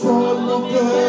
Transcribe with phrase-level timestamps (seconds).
[0.00, 1.07] console mon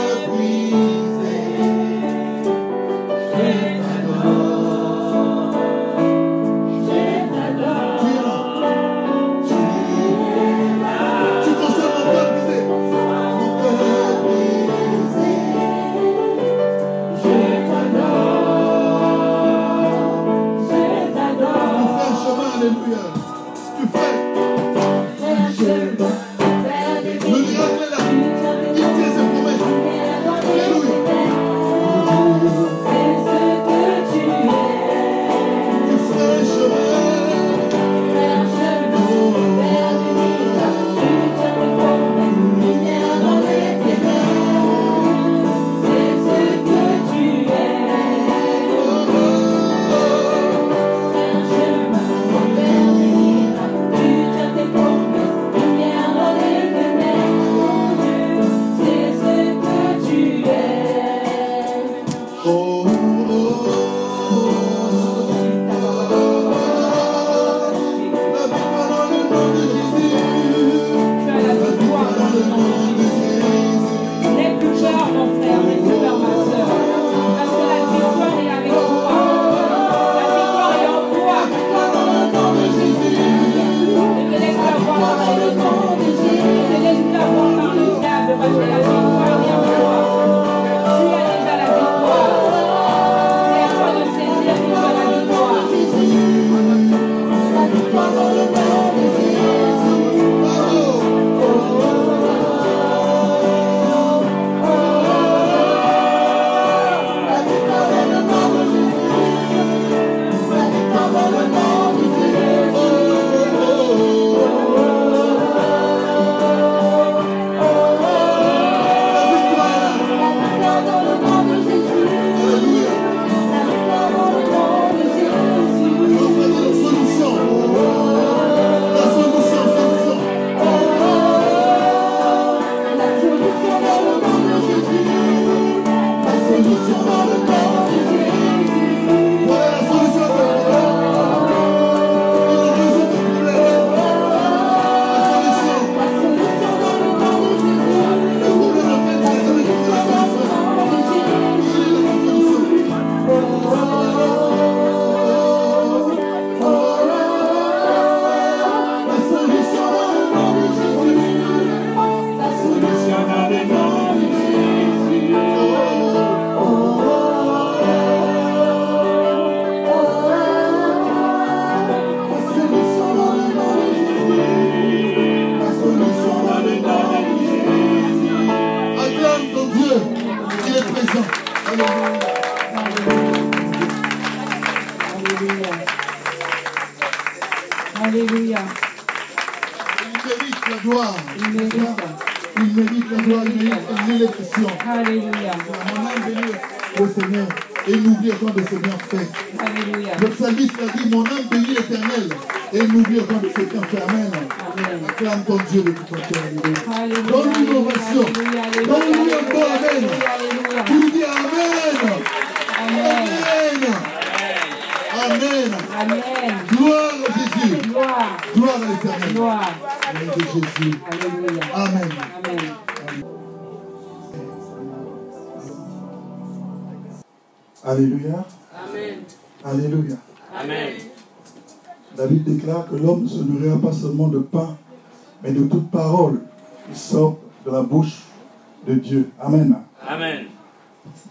[238.88, 239.30] de Dieu.
[239.40, 239.76] Amen.
[240.08, 240.46] Amen.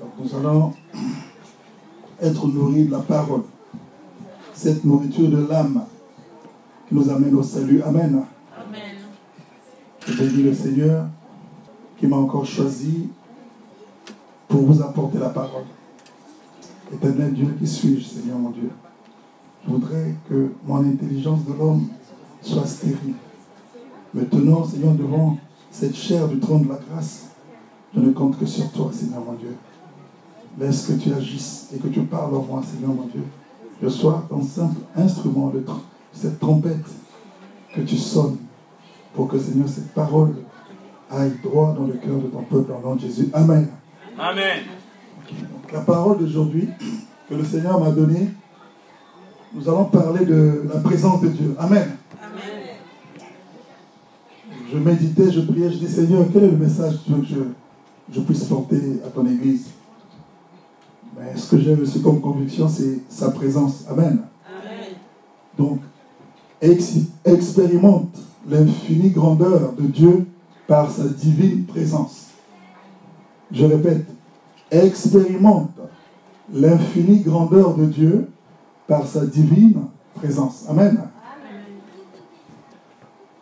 [0.01, 0.73] Donc nous allons
[2.21, 3.43] être nourris de la parole.
[4.55, 5.85] Cette nourriture de l'âme
[6.89, 7.83] qui nous amène au salut.
[7.83, 8.25] Amen.
[8.57, 8.97] Amen.
[10.07, 11.07] Je bénis le Seigneur
[11.99, 13.09] qui m'a encore choisi
[14.49, 15.65] pour vous apporter la parole.
[16.93, 18.71] Éternel Dieu, qui suis-je, Seigneur mon Dieu?
[19.65, 21.89] Je voudrais que mon intelligence de l'homme
[22.41, 23.15] soit stérile.
[24.15, 25.37] Me tenant, Seigneur, devant
[25.71, 27.28] cette chair du trône de la grâce,
[27.95, 29.55] je ne compte que sur toi, Seigneur mon Dieu.
[30.59, 33.23] Laisse que tu agisses et que tu parles en moi, Seigneur mon Dieu.
[33.83, 35.65] Je sois un simple instrument de
[36.13, 36.87] cette trompette
[37.75, 38.39] que tu sonnes
[39.15, 40.35] pour que, Seigneur, cette parole
[41.11, 43.29] aille droit dans le cœur de ton peuple en nom de Jésus.
[43.33, 43.69] Amen.
[44.19, 44.63] Amen.
[45.31, 46.69] Donc, la parole d'aujourd'hui
[47.29, 48.31] que le Seigneur m'a donnée,
[49.55, 51.55] nous allons parler de la présence de Dieu.
[51.59, 51.99] Amen.
[54.71, 57.27] je méditais, je priais, je dis Seigneur, quel est le message que tu veux que
[57.27, 57.41] je,
[58.13, 59.67] je puisse porter à ton Église
[61.17, 63.85] Mais ce que j'ai reçu comme conviction, c'est sa présence.
[63.91, 64.21] Amen.
[64.47, 64.89] Amen.
[65.59, 65.81] Donc,
[66.61, 68.17] ex- expérimente
[68.49, 70.27] l'infinie grandeur de Dieu
[70.67, 72.27] par sa divine présence.
[73.51, 74.07] Je répète,
[74.71, 75.73] expérimente
[76.53, 78.31] l'infinie grandeur de Dieu
[78.87, 80.65] par sa divine présence.
[80.69, 80.99] Amen.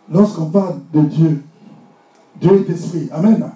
[0.08, 1.42] Lorsqu'on parle de Dieu,
[2.40, 3.08] Dieu est esprit.
[3.12, 3.50] Amen.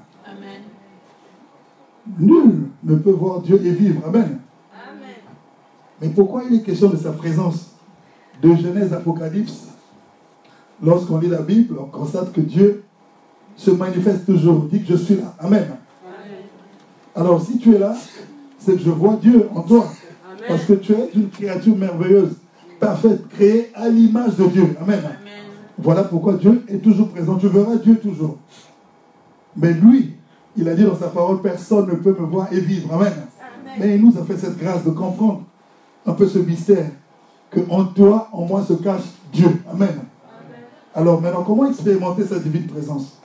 [2.19, 4.03] Nul ne peut voir Dieu et vivre.
[4.07, 4.39] Amen.
[4.73, 5.15] Amen.
[6.01, 7.71] Mais pourquoi il est question de sa présence
[8.43, 9.69] De Genèse Apocalypse,
[10.83, 12.85] lorsqu'on lit la Bible, on constate que Dieu
[13.57, 15.35] se manifeste toujours, dit que je suis là.
[15.39, 15.63] Amen.
[15.63, 16.39] Amen.
[17.15, 17.95] Alors si tu es là,
[18.59, 19.87] c'est que je vois Dieu en toi.
[20.49, 22.37] Parce que tu es une créature merveilleuse,
[22.79, 24.77] parfaite, créée à l'image de Dieu.
[24.81, 24.99] Amen.
[24.99, 25.21] Amen.
[25.79, 27.37] Voilà pourquoi Dieu est toujours présent.
[27.37, 28.39] Tu verras Dieu toujours.
[29.57, 30.15] Mais lui,
[30.57, 32.93] il a dit dans sa parole, personne ne peut me voir et vivre.
[32.93, 33.13] Amen.
[33.79, 35.43] Mais il nous a fait cette grâce de comprendre
[36.07, 36.91] un peu ce mystère,
[37.51, 39.63] que en toi, en moi se cache Dieu.
[39.71, 40.01] Amen.
[40.95, 43.19] Alors maintenant, comment expérimenter sa divine présence?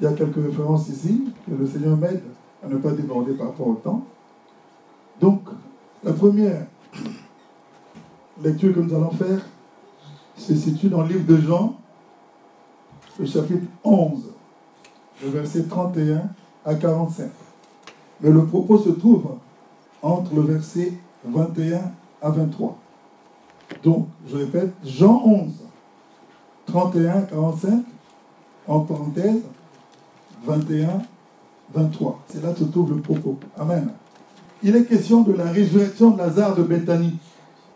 [0.00, 2.22] Il y a quelques références ici, que le Seigneur m'aide
[2.64, 4.04] à ne pas déborder par rapport au temps.
[5.20, 5.42] Donc,
[6.02, 6.66] la première
[8.42, 9.40] lecture que nous allons faire
[10.36, 11.76] se situe dans le livre de Jean,
[13.18, 14.20] le chapitre 11,
[15.22, 16.22] le verset 31
[16.64, 17.30] à 45.
[18.20, 19.36] Mais le propos se trouve
[20.02, 20.92] entre le verset
[21.24, 21.80] 21
[22.22, 22.76] à 23.
[23.82, 25.52] Donc, je répète, Jean 11,
[26.66, 27.84] 31 à 45,
[28.66, 29.42] en parenthèse,
[30.44, 31.02] 21,
[31.74, 32.20] 23.
[32.28, 33.38] C'est là que se trouve le propos.
[33.58, 33.90] Amen.
[34.62, 37.18] Il est question de la résurrection de Lazare de Béthanie.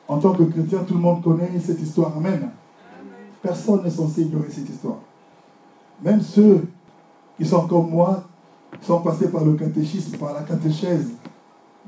[0.07, 2.15] En tant que chrétien, tout le monde connaît cette histoire.
[2.17, 2.51] Amen.
[3.41, 4.99] Personne n'est censé ignorer cette histoire.
[6.03, 6.67] Même ceux
[7.39, 8.25] qui sont comme moi,
[8.83, 11.11] sont passés par le catéchisme, par la catéchèse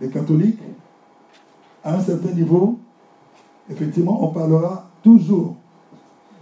[0.00, 0.60] des catholiques,
[1.84, 2.78] à un certain niveau,
[3.70, 5.56] effectivement, on parlera toujours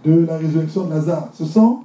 [0.03, 1.29] de la résurrection de Lazare.
[1.33, 1.79] Ce sont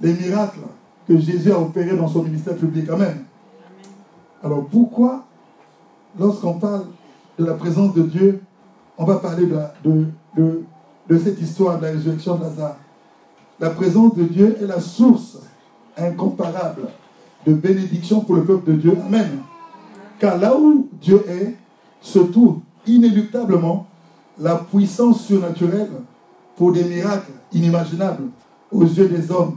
[0.00, 0.60] les miracles
[1.06, 2.88] que Jésus a opérés dans son ministère public.
[2.90, 3.24] Amen.
[4.42, 5.24] Alors pourquoi,
[6.18, 6.84] lorsqu'on parle
[7.38, 8.42] de la présence de Dieu,
[8.96, 10.06] on va parler de, la- de-
[10.36, 10.62] de-
[11.08, 12.76] de cette histoire de la résurrection de Lazare?
[13.58, 15.38] La présence de Dieu est la source
[15.96, 16.88] incomparable
[17.46, 18.96] de bénédiction pour le peuple de Dieu.
[19.06, 19.28] Amen.
[20.18, 21.54] Car là où Dieu est,
[22.00, 23.86] se trouve inéluctablement
[24.38, 25.90] la puissance surnaturelle
[26.56, 28.24] pour des miracles inimaginables
[28.70, 29.56] aux yeux des hommes.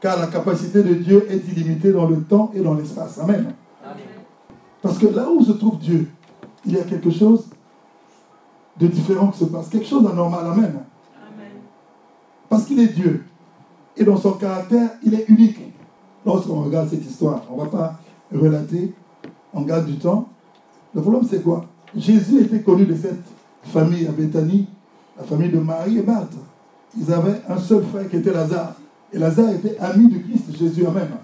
[0.00, 3.18] Car la capacité de Dieu est illimitée dans le temps et dans l'espace.
[3.18, 3.54] Amen.
[4.80, 6.08] Parce que là où se trouve Dieu,
[6.66, 7.46] il y a quelque chose
[8.78, 10.44] de différent qui se passe, quelque chose d'anormal.
[10.44, 10.64] Amen.
[10.64, 11.52] Amen.
[12.48, 13.24] Parce qu'il est Dieu.
[13.96, 15.71] Et dans son caractère, il est unique.
[16.24, 17.98] Lorsqu'on regarde cette histoire, on ne va pas
[18.32, 18.94] relater,
[19.52, 20.28] on garde du temps.
[20.94, 21.64] Le problème, c'est quoi?
[21.96, 23.22] Jésus était connu de cette
[23.64, 24.66] famille à Béthanie,
[25.16, 26.34] la famille de Marie et Marthe.
[26.98, 28.74] Ils avaient un seul frère qui était Lazare.
[29.12, 31.16] Et Lazare était ami de Christ Jésus même.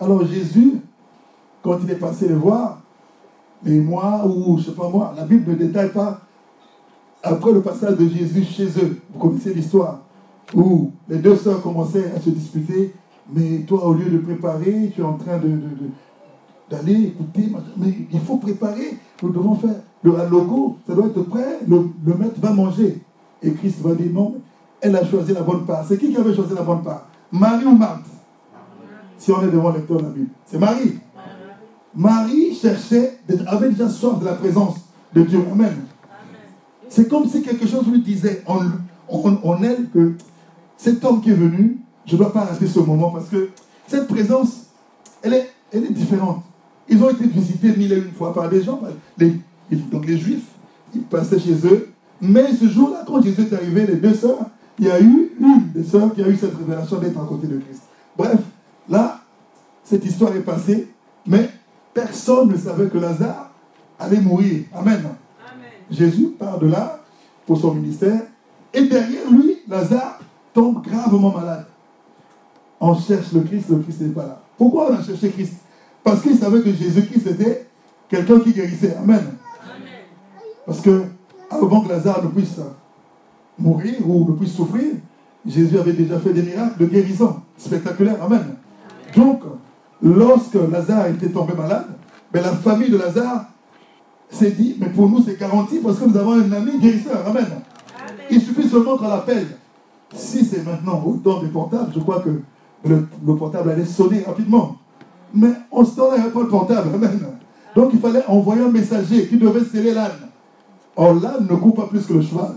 [0.00, 0.80] Alors Jésus,
[1.62, 2.80] quand il est passé les voir,
[3.62, 6.20] les mois ou je sais pas moi, la Bible ne détaille pas
[7.22, 10.00] après le passage de Jésus chez eux, vous connaissez l'histoire,
[10.54, 12.94] où les deux sœurs commençaient à se disputer,
[13.32, 15.58] mais toi, au lieu de préparer, tu es en train de,
[16.70, 21.58] d'aller écouter, mais il faut préparer, nous devons faire le logo, ça doit être prêt,
[21.66, 23.00] le, maître va manger.
[23.42, 24.36] Et Christ va dire non,
[24.80, 25.84] elle a choisi la bonne part.
[25.86, 27.08] C'est qui qui avait choisi la bonne part?
[27.32, 28.06] Marie ou Marthe?
[29.18, 30.28] Si on est devant le lecteur de la Bible.
[30.44, 30.98] C'est Marie.
[31.94, 34.76] Marie cherchait, avait déjà soif de la présence
[35.14, 35.40] de Dieu.
[35.50, 35.74] Amen.
[36.88, 40.14] C'est comme si quelque chose lui disait en elle que
[40.76, 43.50] cet homme qui est venu, je ne dois pas rater ce moment parce que
[43.86, 44.66] cette présence,
[45.22, 46.42] elle est, elle est différente.
[46.88, 49.34] Ils ont été visités mille et une fois par des gens, par les,
[49.70, 50.46] donc les juifs,
[50.94, 51.88] ils passaient chez eux.
[52.20, 54.46] Mais ce jour-là, quand Jésus est arrivé, les deux sœurs,
[54.78, 57.46] il y a eu une des sœurs qui a eu cette révélation d'être à côté
[57.46, 57.82] de Christ.
[58.16, 58.38] Bref,
[58.88, 59.20] là,
[59.82, 60.88] cette histoire est passée,
[61.26, 61.50] mais
[61.92, 63.50] personne ne savait que Lazare
[63.98, 64.64] allait mourir.
[64.74, 64.98] Amen.
[64.98, 65.14] Amen.
[65.90, 67.00] Jésus part de là
[67.46, 68.22] pour son ministère.
[68.72, 70.20] Et derrière lui, Lazare
[70.52, 71.65] tombe gravement malade.
[72.88, 74.40] On cherche le Christ, le Christ n'est pas là.
[74.56, 75.54] Pourquoi on a cherché Christ?
[76.04, 77.66] Parce qu'il savait que Jésus-Christ était
[78.08, 78.94] quelqu'un qui guérissait.
[78.96, 79.24] Amen.
[80.64, 81.02] Parce que
[81.50, 82.60] avant que Lazare ne puisse
[83.58, 84.94] mourir ou ne puisse souffrir,
[85.44, 88.22] Jésus avait déjà fait des miracles de guérison spectaculaires.
[88.22, 88.54] Amen.
[89.16, 89.40] Donc,
[90.00, 91.88] lorsque Lazare était tombé malade,
[92.32, 93.46] ben, la famille de Lazare
[94.30, 97.26] s'est dit, mais pour nous c'est garanti parce que nous avons un ami guérisseur.
[97.26, 97.46] Amen.
[97.46, 98.26] Amen.
[98.30, 99.48] Il suffit seulement qu'on l'appelle.
[100.14, 102.30] Si c'est maintenant au temps des portables, je crois que
[102.88, 104.76] le, le portable allait sonner rapidement.
[105.34, 106.88] Mais en ce temps-là, il n'y avait pas le portable.
[106.94, 107.20] Amen.
[107.74, 110.10] Donc il fallait envoyer un messager qui devait sceller l'âne.
[110.96, 112.54] Or, l'âne ne court pas plus que le cheval.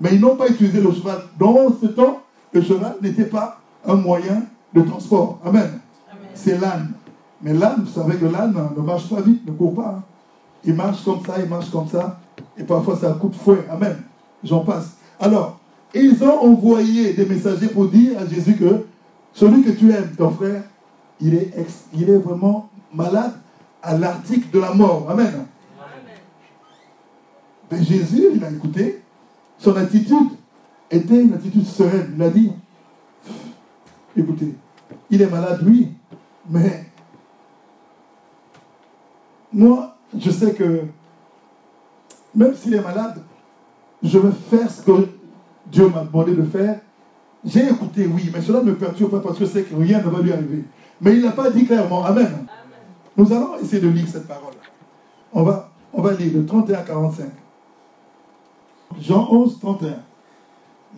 [0.00, 1.18] Mais ils n'ont pas utilisé le cheval.
[1.38, 2.20] Dans ce temps,
[2.52, 4.42] le cheval n'était pas un moyen
[4.74, 5.38] de transport.
[5.44, 5.80] Amen.
[6.34, 6.92] C'est l'âne.
[7.42, 9.96] Mais l'âne, vous savez que l'âne ne marche pas vite, ne court pas.
[9.98, 10.02] hein.
[10.64, 12.20] Il marche comme ça, il marche comme ça.
[12.56, 13.64] Et parfois, c'est un coup de fouet.
[13.70, 13.96] Amen.
[14.44, 14.90] J'en passe.
[15.18, 15.58] Alors,
[15.94, 18.84] ils ont envoyé des messagers pour dire à Jésus que
[19.32, 20.64] celui que tu aimes, ton frère,
[21.20, 23.32] il est, ex- il est vraiment malade
[23.82, 25.08] à l'article de la mort.
[25.10, 25.46] Amen.
[27.70, 29.02] Mais Jésus, il a écouté.
[29.58, 30.30] Son attitude
[30.90, 32.14] était une attitude sereine.
[32.16, 32.52] Il a dit,
[34.16, 34.54] écoutez,
[35.10, 35.92] il est malade, oui,
[36.48, 36.86] mais
[39.52, 40.82] moi, je sais que
[42.34, 43.22] même s'il est malade,
[44.02, 45.08] je vais faire ce que
[45.66, 46.80] Dieu m'a demandé de faire.
[47.44, 50.02] J'ai écouté, oui, mais cela ne me perturbe pas parce que je sais que rien
[50.02, 50.64] ne va lui arriver.
[51.00, 52.46] Mais il n'a pas dit clairement, Amen.
[53.16, 54.54] Nous allons essayer de lire cette parole.
[55.32, 57.30] On va, on va lire de 31 à 45.
[58.98, 59.96] Jean 11, 31.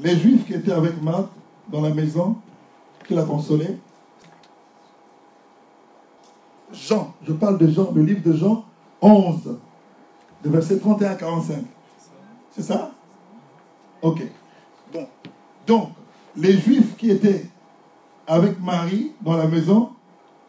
[0.00, 1.30] Les Juifs qui étaient avec Marthe
[1.68, 2.36] dans la maison,
[3.06, 3.78] qui la consolaient.
[6.72, 8.64] Jean, je parle de Jean, le livre de Jean
[9.00, 9.58] 11,
[10.44, 11.64] de verset 31 à 45.
[12.50, 12.90] C'est ça?
[14.00, 14.22] Ok.
[14.92, 15.06] Bon.
[15.66, 15.90] Donc,
[16.36, 17.46] les Juifs qui étaient
[18.26, 19.90] avec Marie dans la maison,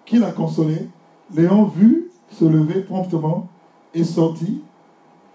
[0.06, 0.88] qui la consolait,
[1.34, 3.48] l'ayant vu se lever promptement
[3.94, 4.62] et sorti,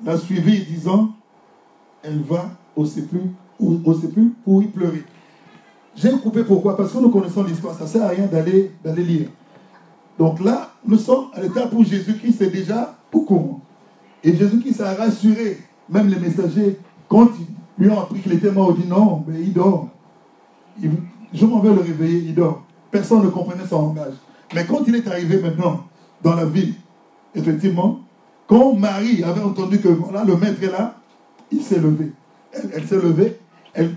[0.04, 1.10] la suivit disant,
[2.02, 3.34] elle va au sépulcre,
[4.44, 5.02] pour y pleurer.
[5.96, 6.76] J'ai coupé pourquoi?
[6.76, 9.28] Parce que nous connaissons l'histoire, ça ne sert à rien d'aller lire.
[10.16, 13.60] Donc là, nous sommes à l'étape où Jésus-Christ est déjà au courant.
[14.22, 16.78] Et Jésus-Christ a rassuré même les messagers
[17.08, 18.74] quand ils lui ont appris qu'il était mort.
[18.76, 19.88] Il dit non, mais il dort.
[21.32, 22.62] Je m'en vais le réveiller, il dort.
[22.90, 24.14] Personne ne comprenait son langage.
[24.54, 25.84] Mais quand il est arrivé maintenant
[26.22, 26.74] dans la ville,
[27.34, 28.00] effectivement,
[28.46, 30.96] quand Marie avait entendu que voilà, le maître est là,
[31.50, 32.12] il s'est levé.
[32.52, 33.38] Elle, elle s'est levée,
[33.74, 33.94] elle,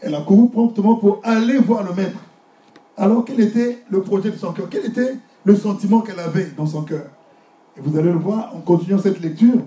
[0.00, 2.18] elle a couru promptement pour aller voir le maître.
[2.96, 4.66] Alors quel était le projet de son cœur?
[4.68, 7.06] Quel était le sentiment qu'elle avait dans son cœur?
[7.76, 9.60] Et vous allez le voir en continuant cette lecture.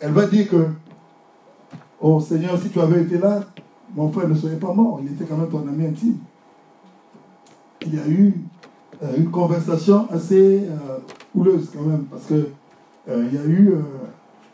[0.00, 0.68] Elle va dire que,
[2.00, 3.40] oh Seigneur, si tu avais été là,
[3.94, 5.00] mon frère ne serait pas mort.
[5.02, 6.16] Il était quand même ton ami intime.
[7.84, 8.34] Il y a eu
[9.02, 10.98] euh, une conversation assez euh,
[11.34, 12.48] houleuse quand même, parce que
[13.08, 13.74] euh, il y a eu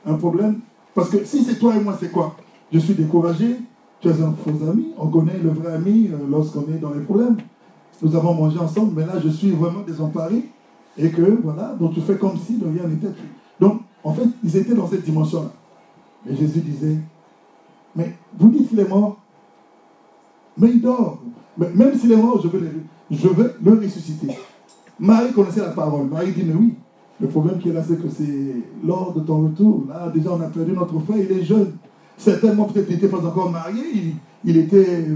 [0.07, 0.61] un problème.
[0.95, 2.35] Parce que si c'est toi et moi, c'est quoi?
[2.73, 3.57] Je suis découragé,
[4.01, 7.37] tu es un faux ami, on connaît le vrai ami lorsqu'on est dans les problèmes.
[8.03, 10.45] Nous avons mangé ensemble, mais là, je suis vraiment désemparé.
[10.97, 13.09] Et que, voilà, donc tu fais comme si rien n'était.
[13.61, 15.51] Donc, en fait, ils étaient dans cette dimension-là.
[16.29, 16.97] Et Jésus disait,
[17.95, 19.19] mais vous dites qu'il est mort,
[20.59, 21.23] mais il dort.
[21.57, 22.71] Même s'il est mort, je veux, le,
[23.11, 24.29] je le ressusciter.
[24.99, 26.07] Marie connaissait la parole.
[26.07, 26.75] Marie dit, mais oui,
[27.21, 29.85] le problème qui est là, c'est que c'est lors de ton retour.
[29.89, 31.73] Là, déjà, on a perdu notre frère, il est jeune.
[32.17, 35.07] Certainement, peut-être, il n'était pas encore marié, il, il était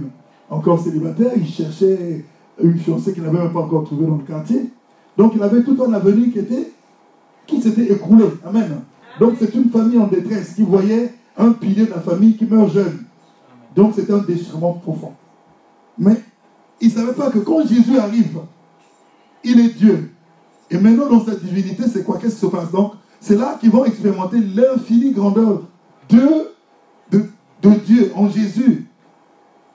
[0.50, 2.24] encore célibataire, il cherchait
[2.62, 4.70] une fiancée qu'il n'avait même pas encore trouvée dans le quartier.
[5.16, 6.72] Donc, il avait tout un avenir qui était
[7.46, 8.24] qui s'était écroulé.
[8.44, 8.80] Amen.
[9.18, 12.72] Donc, c'est une famille en détresse qui voyait un pilier de la famille qui meurt
[12.72, 13.04] jeune.
[13.74, 15.12] Donc, c'était un déchirement profond.
[16.02, 16.20] Mais
[16.80, 18.40] il ne savait pas que quand Jésus arrive,
[19.44, 20.10] il est Dieu.
[20.68, 22.18] Et maintenant, dans sa divinité, c'est quoi?
[22.20, 25.62] Qu'est-ce qui se passe Donc, c'est là qu'ils vont expérimenter l'infinie grandeur
[26.08, 26.50] de,
[27.12, 28.88] de, Dieu en Jésus.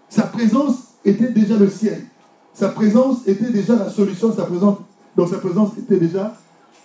[0.10, 2.04] Sa présence était déjà le ciel.
[2.54, 4.34] Sa présence était déjà la solution.
[4.34, 4.80] Sa présence,
[5.16, 6.36] donc, sa présence était déjà,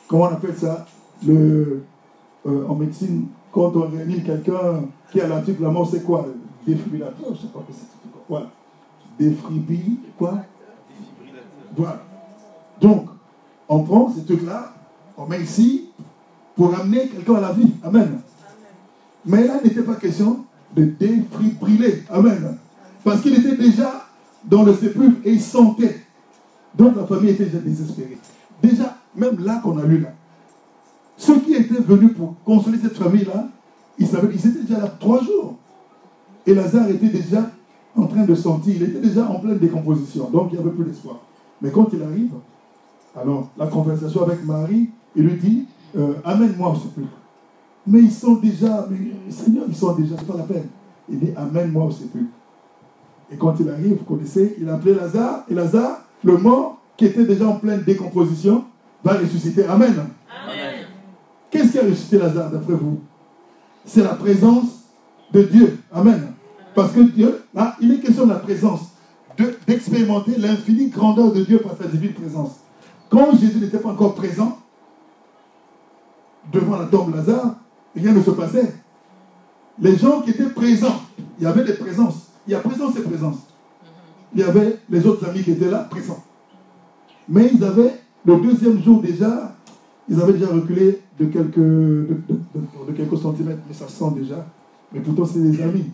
[0.06, 0.86] comment on appelle ça?
[1.26, 1.82] Le,
[2.46, 6.28] euh, En médecine, quand on réanime quelqu'un qui a l'article de la mort, c'est quoi?
[6.64, 7.72] Défibrillateur, je ne sais pas que
[9.18, 10.42] Défibrillateur, quoi
[11.76, 12.02] Voilà.
[12.80, 13.08] Donc,
[13.68, 14.74] on prend ces trucs-là,
[15.16, 15.90] on met ici
[16.56, 17.72] pour amener quelqu'un à la vie.
[17.82, 18.20] Amen.
[19.24, 22.02] Mais là, il n'était pas question de défibriller.
[22.10, 22.58] Amen.
[23.04, 24.06] Parce qu'il était déjà
[24.44, 26.04] dans le sépulcre et il sentait.
[26.74, 28.18] Donc la famille était déjà désespérée.
[28.62, 30.12] Déjà, même là qu'on a lu là,
[31.16, 33.48] ceux qui étaient venus pour consoler cette famille-là,
[33.98, 35.56] ils savaient qu'ils étaient déjà là trois jours.
[36.46, 37.50] Et Lazare était déjà
[37.96, 40.30] en train de sentir, il était déjà en pleine décomposition.
[40.30, 41.16] Donc il n'y avait plus d'espoir.
[41.60, 42.32] Mais quand il arrive,
[43.20, 47.12] alors la conversation avec Marie, il lui dit euh, Amène-moi au sépulcre.
[47.86, 50.66] Mais ils sont déjà, mais, Seigneur, ils sont déjà, c'est pas la peine.
[51.08, 52.32] Il dit Amène-moi au sépulcre.
[53.30, 57.06] Et quand il arrive, vous connaissez, il a appelé Lazare, et Lazare, le mort, qui
[57.06, 58.64] était déjà en pleine décomposition,
[59.02, 59.64] va ressusciter.
[59.64, 59.94] Amen.
[59.94, 60.86] Amen.
[61.50, 63.00] Qu'est-ce qui a ressuscité Lazare, d'après vous?
[63.84, 64.84] C'est la présence
[65.32, 65.78] de Dieu.
[65.92, 66.32] Amen.
[66.74, 68.88] Parce que Dieu, là, il est question de la présence.
[69.38, 72.50] de- d'expérimenter l'infinie grandeur de Dieu par sa divine présence.
[73.08, 74.58] Quand Jésus n'était pas encore présent,
[76.52, 77.54] devant la tombe Lazare,
[77.96, 78.74] rien ne se passait.
[79.80, 81.00] Les gens qui étaient présents,
[81.38, 82.26] il y avait des présences.
[82.46, 83.36] Il y a présence et présence.
[84.34, 86.22] Il y avait les autres amis qui étaient là, présents.
[87.28, 87.94] Mais ils avaient,
[88.26, 89.56] le deuxième jour déjà,
[90.10, 94.44] ils avaient déjà reculé de quelques, de quelques centimètres, mais ça sent déjà.
[94.92, 95.86] Mais pourtant, c'est des amis.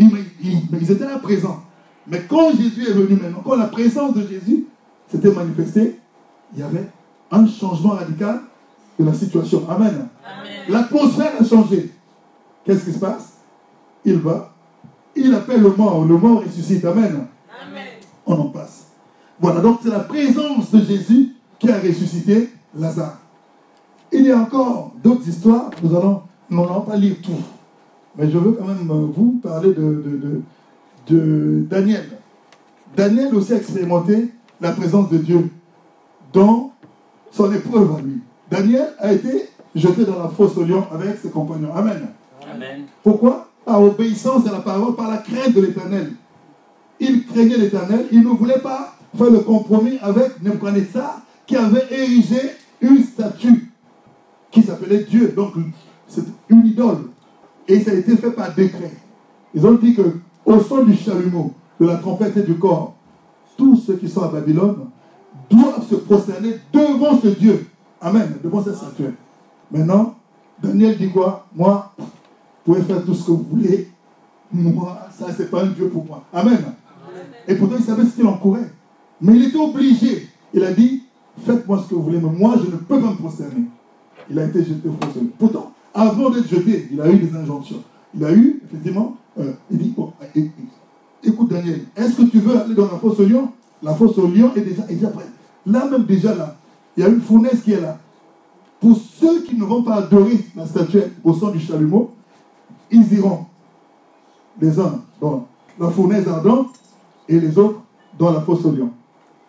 [0.00, 1.60] Ils, mais ils étaient là présents.
[2.06, 4.66] Mais quand Jésus est venu maintenant, quand la présence de Jésus
[5.08, 5.98] s'était manifestée,
[6.54, 6.88] il y avait
[7.30, 8.40] un changement radical
[8.98, 9.68] de la situation.
[9.68, 10.08] Amen.
[10.68, 11.92] L'atmosphère a changé.
[12.64, 13.34] Qu'est-ce qui se passe?
[14.04, 14.52] Il va,
[15.14, 16.84] il appelle le mort, le mort ressuscite.
[16.84, 17.26] Amen.
[18.26, 18.86] On en passe.
[19.38, 23.18] Voilà, donc c'est la présence de Jésus qui a ressuscité Lazare.
[24.12, 27.42] Il y a encore d'autres histoires, nous allons, nous n'allons pas lire tout.
[28.16, 30.42] Mais je veux quand même euh, vous parler de, de, de-
[31.08, 32.04] de Daniel.
[32.96, 35.48] Daniel aussi a expérimenté la présence de Dieu
[36.32, 36.72] dans
[37.30, 38.18] son épreuve à lui.
[38.50, 41.72] Daniel a été jeté dans la fosse au lion avec ses compagnons.
[41.74, 42.08] Amen.
[42.52, 42.82] Amen.
[43.02, 43.48] Pourquoi?
[43.64, 46.12] Par obéissance à la parole, par la crainte de l'éternel.
[46.98, 52.40] Il craignait l'éternel, il ne voulait pas faire le compromis avec Nebuchadnezzar qui avait érigé
[52.80, 53.70] une statue
[54.50, 55.32] qui s'appelait Dieu.
[55.34, 55.54] Donc,
[56.08, 57.08] c'est une idole.
[57.70, 58.90] Et ça a été fait par décret.
[59.54, 60.02] Ils ont dit que
[60.44, 62.94] au son du chalumeau, de la trompette et du corps,
[63.56, 64.88] tous ceux qui sont à Babylone
[65.48, 67.68] doivent se prosterner devant ce Dieu.
[68.00, 68.38] Amen.
[68.42, 69.14] Devant cette statue.
[69.70, 70.16] Maintenant,
[70.60, 71.46] Daniel dit quoi?
[71.54, 72.06] Moi, vous
[72.64, 73.88] pouvez faire tout ce que vous voulez.
[74.52, 76.24] Moi, ça, c'est pas un Dieu pour moi.
[76.32, 76.58] Amen.
[77.46, 78.68] Et pourtant, il savait ce qu'il encourait.
[79.20, 80.28] Mais il était obligé.
[80.52, 81.04] Il a dit
[81.46, 83.66] Faites-moi ce que vous voulez, mais moi, je ne peux pas me prosterner.
[84.28, 85.26] Il a été jeté au fond.
[85.38, 87.82] Pourtant, avant d'être jeté, il a eu des injonctions.
[88.14, 89.94] Il a eu, effectivement, euh, il dit
[90.36, 90.50] é-
[91.22, 93.48] Écoute, Daniel, est-ce que tu veux aller dans la fosse au lion?
[93.82, 95.28] La fosse au lion est déjà, déjà prête.
[95.66, 96.56] Là, même déjà, là,
[96.96, 97.98] il y a une fournaise qui est là.
[98.80, 102.10] Pour ceux qui ne vont pas adorer la statuette au son du chalumeau,
[102.90, 103.44] ils iront
[104.60, 105.46] les uns dans
[105.78, 106.68] la fournaise ardente
[107.28, 107.80] et les autres
[108.18, 108.90] dans la fosse au lion.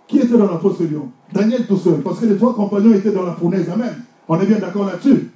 [0.07, 1.09] Qui était dans la fosse au lion?
[1.31, 3.69] Daniel tout seul, parce que les trois compagnons étaient dans la fournaise.
[3.69, 4.03] Amen.
[4.27, 5.31] On est bien d'accord là-dessus?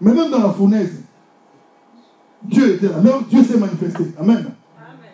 [0.00, 1.02] Mais même dans la fournaise,
[2.42, 3.00] Dieu était là.
[3.02, 4.04] Leur Dieu s'est manifesté.
[4.18, 4.46] Amen.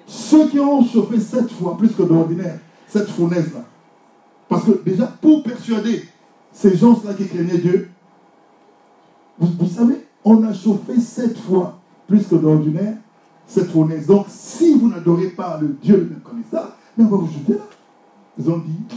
[0.06, 3.64] Ceux qui ont chauffé sept fois plus que d'ordinaire, cette fournaise-là.
[4.48, 6.04] Parce que déjà, pour persuader
[6.52, 7.90] ces gens-là qui craignaient Dieu,
[9.38, 12.96] vous, vous savez, on a chauffé sept fois plus que d'ordinaire
[13.46, 14.06] cette fournaise.
[14.06, 17.66] Donc, si vous n'adorez pas le Dieu de Nebuchadnezzar, mais on va vous jeter là.
[18.38, 18.96] Ils ont dit,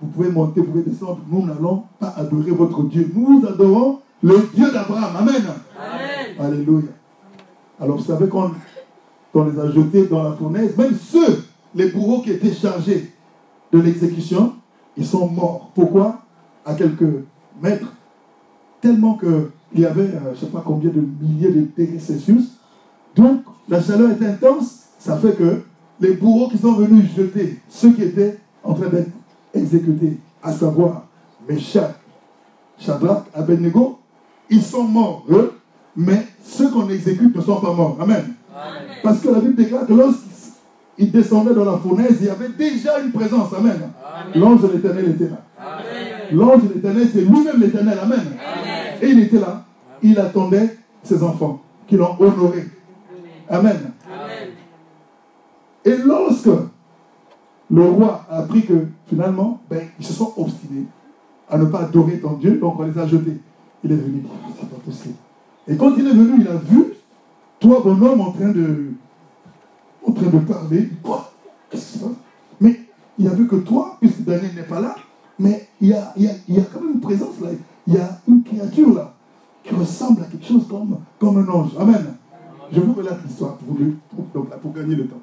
[0.00, 3.10] vous pouvez monter, vous pouvez descendre, nous n'allons pas adorer votre Dieu.
[3.14, 5.16] Nous adorons le Dieu d'Abraham.
[5.16, 5.42] Amen.
[6.40, 6.88] Alléluia.
[7.78, 8.52] Alors, vous savez qu'on
[9.34, 13.12] on les a jetés dans la fournaise, même ceux, les bourreaux qui étaient chargés
[13.70, 14.54] de l'exécution,
[14.96, 15.70] ils sont morts.
[15.74, 16.22] Pourquoi?
[16.64, 17.24] À quelques
[17.60, 17.92] mètres,
[18.80, 22.52] tellement qu'il y avait, euh, je ne sais pas combien de milliers de degrés Celsius.
[23.14, 25.62] Donc, la chaleur est intense, ça fait que
[26.00, 29.10] les bourreaux qui sont venus jeter ceux qui étaient en train d'être
[29.52, 31.06] exécutés, à savoir
[31.46, 31.96] Meshach,
[32.78, 33.98] Shadrach, Abednego,
[34.50, 35.52] ils sont morts, eux,
[35.96, 37.96] mais ceux qu'on exécute ne sont pas morts.
[38.00, 38.34] Amen.
[39.02, 43.00] Parce que la Bible déclare que lorsqu'ils descendaient dans la fournaise, il y avait déjà
[43.00, 43.52] une présence.
[43.52, 43.90] Amen.
[44.34, 45.44] L'ange de l'éternel était là.
[46.32, 47.98] L'ange de l'éternel, c'est lui-même l'éternel.
[48.02, 48.24] Amen.
[49.02, 49.64] Et il était là.
[50.02, 52.64] Il attendait ses enfants qui l'ont honoré.
[53.48, 53.92] Amen.
[55.84, 56.48] Et lorsque
[57.70, 60.86] le roi a appris que finalement, ben, ils se sont obstinés
[61.50, 63.38] à ne pas adorer ton Dieu, donc on les a jetés.
[63.84, 64.22] Il est venu,
[64.58, 65.14] c'est pas possible.
[65.68, 66.84] Et quand il est venu, il a vu
[67.60, 68.92] toi, bonhomme, en train de,
[70.06, 70.90] en train de parler.
[71.02, 71.32] Quoi?
[71.70, 72.14] Qu'est-ce qui se passe?
[72.60, 72.80] Mais
[73.18, 74.94] il a vu que toi, puisque Daniel n'est pas là,
[75.38, 77.48] mais il y, a, il, y a, il y a quand même une présence là.
[77.86, 79.12] Il y a une créature là
[79.62, 81.70] qui ressemble à quelque chose comme, comme un ange.
[81.78, 82.14] Amen.
[82.72, 83.94] Je vous relate l'histoire pour, le-
[84.32, 85.20] pour- pour gagner le temps.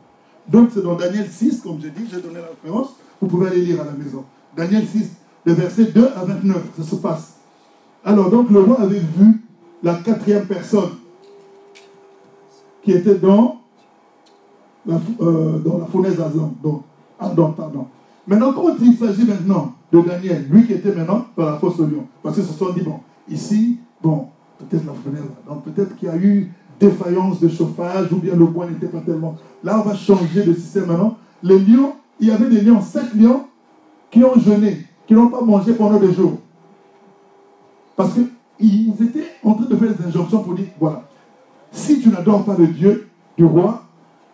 [0.47, 2.89] Donc c'est dans Daniel 6, comme j'ai dit, j'ai donné la référence.
[3.21, 4.23] Vous pouvez aller lire à la maison.
[4.55, 5.11] Daniel 6,
[5.45, 7.33] les versets 2 à 29, ça se passe.
[8.03, 9.41] Alors donc le roi avait vu
[9.83, 10.91] la quatrième personne
[12.83, 13.61] qui était dans
[14.85, 16.53] la, euh, dans la fournaise ardente.
[16.61, 16.83] Donc.
[18.27, 21.85] Maintenant, quand il s'agit maintenant de Daniel, lui qui était maintenant dans la fosse au
[21.85, 26.07] lion, parce qu'ils se sont dit, bon, ici, bon, peut-être la fournaise, donc peut-être qu'il
[26.07, 29.35] y a eu défaillance de chauffage, ou bien le bois n'était pas tellement...
[29.63, 31.17] Là, on va changer de système maintenant.
[31.43, 33.43] Les lions, il y avait des lions, sept lions,
[34.09, 36.39] qui ont jeûné, qui n'ont pas mangé pendant des jours.
[38.01, 38.15] Parce
[38.57, 41.03] qu'ils étaient en train de faire des injonctions pour dire, voilà,
[41.71, 43.83] si tu n'adores pas le Dieu du roi,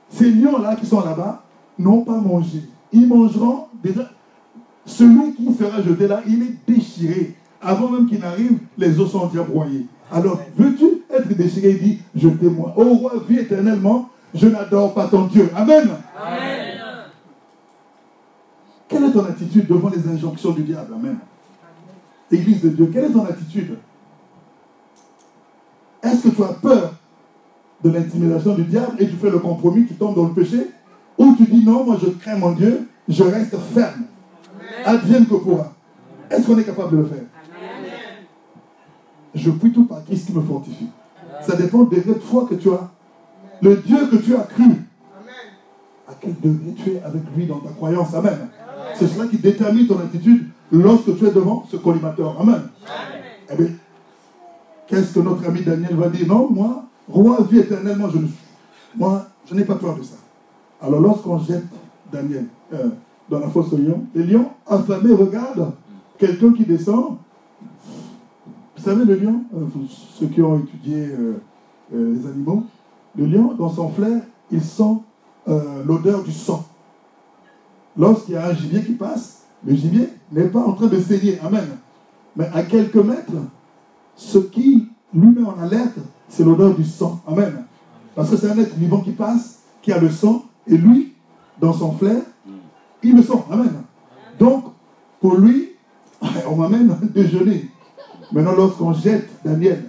[0.09, 1.43] ces lions-là qui sont là-bas,
[1.77, 2.61] n'ont pas mangé.
[2.93, 4.09] Ils mangeront déjà.
[4.85, 7.35] Celui qui sera jeté là, il est déchiré.
[7.61, 9.85] Avant même qu'il n'arrive, les os sont déjà broyés.
[10.09, 11.71] Alors, veux-tu être déchiré?
[11.71, 12.73] Il dit, jetez-moi.
[12.77, 15.49] Ô roi, vis éternellement, je n'adore pas ton Dieu.
[15.53, 15.89] Amen.
[16.17, 16.79] Amen.
[18.87, 20.93] Quelle est ton attitude devant les injonctions du diable?
[20.93, 21.17] Amen.
[22.31, 23.77] Église de Dieu, quelle est ton attitude?
[26.03, 26.93] Est-ce que tu as peur
[27.83, 30.71] de l'intimidation du diable et tu fais le compromis, tu tombes dans le péché?
[31.17, 34.03] Ou tu dis non, moi je crains mon Dieu, je reste ferme.
[34.85, 35.73] Advienne que pourra.
[36.29, 37.23] Est-ce qu'on est capable de le faire?
[39.33, 40.89] Je puis tout par Christ qui me fortifie.
[41.41, 42.89] Ça dépend des degré de foi que tu as.
[43.61, 44.65] Le Dieu que tu as cru,
[46.07, 48.13] à quel degré tu es avec lui dans ta croyance?
[48.13, 48.49] Amen.
[48.95, 52.39] C'est cela qui détermine ton attitude lorsque tu es devant ce collimateur.
[52.39, 52.61] Amen.
[53.51, 53.67] Eh bien,
[54.87, 56.27] qu'est-ce que notre ami Daniel va dire?
[56.27, 58.35] Non, moi, roi, vie éternellement, je ne suis.
[58.95, 60.15] Moi, je n'ai pas peur de ça.
[60.81, 61.65] Alors, lorsqu'on jette
[62.11, 62.89] Daniel euh,
[63.29, 65.71] dans la fosse aux lions, les lions affamés regardent
[66.17, 67.17] quelqu'un qui descend.
[68.75, 69.65] Vous savez, le lion, euh,
[70.19, 71.33] ceux qui ont étudié euh,
[71.91, 72.63] les animaux,
[73.15, 74.97] le lion, dans son flair, il sent
[75.85, 76.65] l'odeur du sang.
[77.97, 81.39] Lorsqu'il y a un gibier qui passe, le gibier n'est pas en train de saigner.
[81.43, 81.67] Amen.
[82.35, 83.31] Mais à quelques mètres,
[84.15, 85.97] ce qui lui met en alerte,
[86.29, 87.21] c'est l'odeur du sang.
[87.27, 87.65] Amen.
[88.15, 91.13] Parce que c'est un être vivant qui passe, qui a le sang, et lui,
[91.59, 92.21] dans son flair,
[93.03, 93.43] il le sent.
[93.51, 93.71] Amen.
[94.39, 94.65] Donc,
[95.21, 95.69] pour lui,
[96.49, 97.69] on m'amène déjeuner.
[98.31, 99.85] Maintenant, lorsqu'on jette Daniel,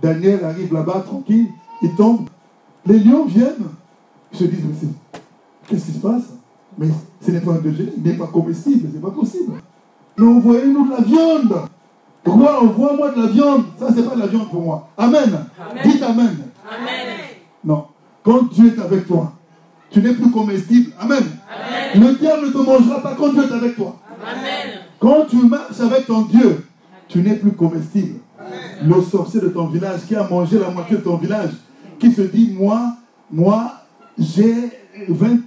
[0.00, 1.48] Daniel arrive là-bas tranquille,
[1.82, 2.28] il tombe.
[2.86, 3.68] Les lions viennent,
[4.32, 4.88] ils se disent, mais
[5.68, 6.24] qu'est-ce qui se passe?
[6.78, 6.88] Mais
[7.20, 9.52] ce n'est pas un déjeuner, il n'est pas comestible, c'est pas possible.
[10.22, 11.54] Mais envoyez-nous de la viande.
[12.24, 13.64] Roi, envoie-moi de la viande.
[13.76, 14.88] Ça, c'est pas de la viande pour moi.
[14.96, 15.46] Amen.
[15.82, 16.36] Dites amen.
[16.64, 17.16] Amen.
[17.64, 17.86] Non.
[18.22, 19.32] Quand Dieu est avec toi,
[19.90, 20.92] tu n'es plus comestible.
[21.00, 21.24] Amen.
[21.96, 23.96] Le diable ne te mangera pas quand Dieu est avec toi.
[24.24, 24.82] Amen.
[25.00, 26.66] Quand tu marches avec ton Dieu,
[27.08, 28.20] tu n'es plus comestible.
[28.84, 31.50] Le sorcier de ton village qui a mangé la moitié de ton village,
[31.98, 32.94] qui se dit, moi,
[33.28, 33.72] moi,
[34.16, 34.70] j'ai
[35.08, 35.40] 20,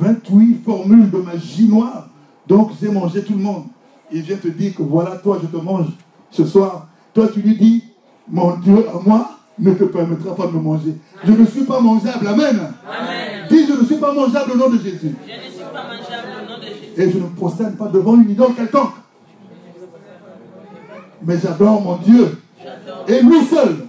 [0.00, 2.08] 28 formules de magie noire.
[2.48, 3.64] Donc j'ai mangé tout le monde.
[4.12, 5.88] Il vient te dire que voilà, toi, je te mange
[6.30, 6.88] ce soir.
[7.12, 7.84] Toi, tu lui dis,
[8.28, 10.94] mon Dieu à moi ne te permettra pas de me manger.
[11.24, 12.26] Je ne suis pas mangeable.
[12.26, 12.60] Amen.
[12.86, 13.46] Amen.
[13.50, 15.14] Dis, je ne suis pas mangeable au nom de Jésus.
[15.26, 16.92] Je ne suis pas mangeable au nom de Jésus.
[16.96, 18.94] Et je ne prosterne pas devant une idole quelconque.
[21.22, 22.38] Mais j'adore mon Dieu.
[23.08, 23.86] Et lui seul.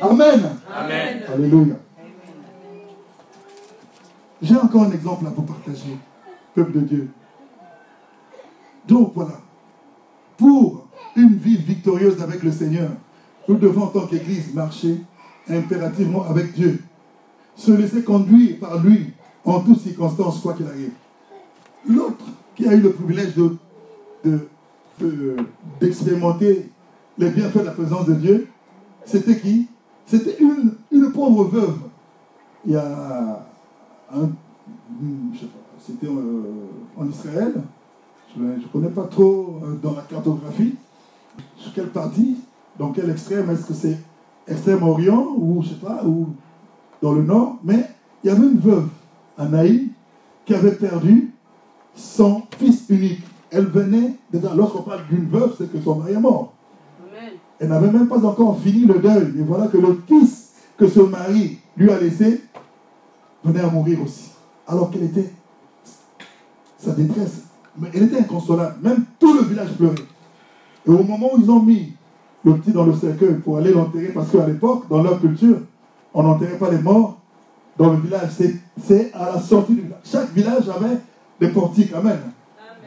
[0.00, 0.40] Amen.
[0.74, 1.22] Amen.
[1.32, 1.74] Alléluia.
[4.42, 5.96] J'ai encore un exemple à vous partager,
[6.54, 7.08] peuple de Dieu.
[8.88, 9.40] Donc voilà,
[10.36, 12.90] pour une vie victorieuse avec le Seigneur,
[13.48, 15.00] nous devons en tant qu'Église marcher
[15.48, 16.80] impérativement avec Dieu,
[17.54, 19.12] se laisser conduire par lui
[19.44, 20.92] en toutes circonstances, quoi qu'il arrive.
[21.88, 22.24] L'autre
[22.56, 23.56] qui a eu le privilège de,
[24.24, 25.36] de-
[25.80, 26.70] d'expérimenter
[27.18, 28.48] les bienfaits de la présence de Dieu,
[29.04, 29.68] c'était qui?
[30.06, 30.72] C'était une,
[31.12, 31.76] pauvre veuve.
[32.66, 33.46] Il y a
[34.12, 34.28] un,
[35.32, 36.42] je sais pas, c'était euh,
[36.96, 37.54] en Israël.
[38.36, 40.74] Je ne connais pas trop euh, dans la cartographie.
[41.56, 42.36] Sur quelle partie
[42.78, 43.98] Dans quel extrême Est-ce que c'est
[44.48, 46.28] extrême-orient ou je sais pas, ou
[47.00, 47.58] dans le nord?
[47.62, 47.88] Mais
[48.22, 48.88] il y avait une veuve,
[49.38, 49.88] Anaï,
[50.44, 51.32] qui avait perdu
[51.94, 53.22] son fils unique.
[53.50, 56.54] Elle venait, déjà, lorsqu'on parle d'une veuve, c'est que son mari est mort.
[57.08, 57.34] Amen.
[57.60, 59.32] Elle n'avait même pas encore fini le deuil.
[59.38, 62.42] Et voilà que le fils que ce mari lui a laissé
[63.44, 64.30] venait à mourir aussi.
[64.66, 65.30] Alors qu'elle était
[66.78, 67.43] sa détresse.
[67.78, 68.76] Mais elle était inconsolable.
[68.82, 69.94] Même tout le village pleurait.
[70.86, 71.92] Et au moment où ils ont mis
[72.44, 75.56] le petit dans le cercueil pour aller l'enterrer, parce qu'à l'époque, dans leur culture,
[76.12, 77.18] on n'enterrait pas les morts
[77.78, 78.30] dans le village.
[78.78, 80.00] C'est- à la sortie du village.
[80.04, 80.98] Chaque village avait
[81.40, 81.92] des portiques.
[81.94, 82.18] Amen.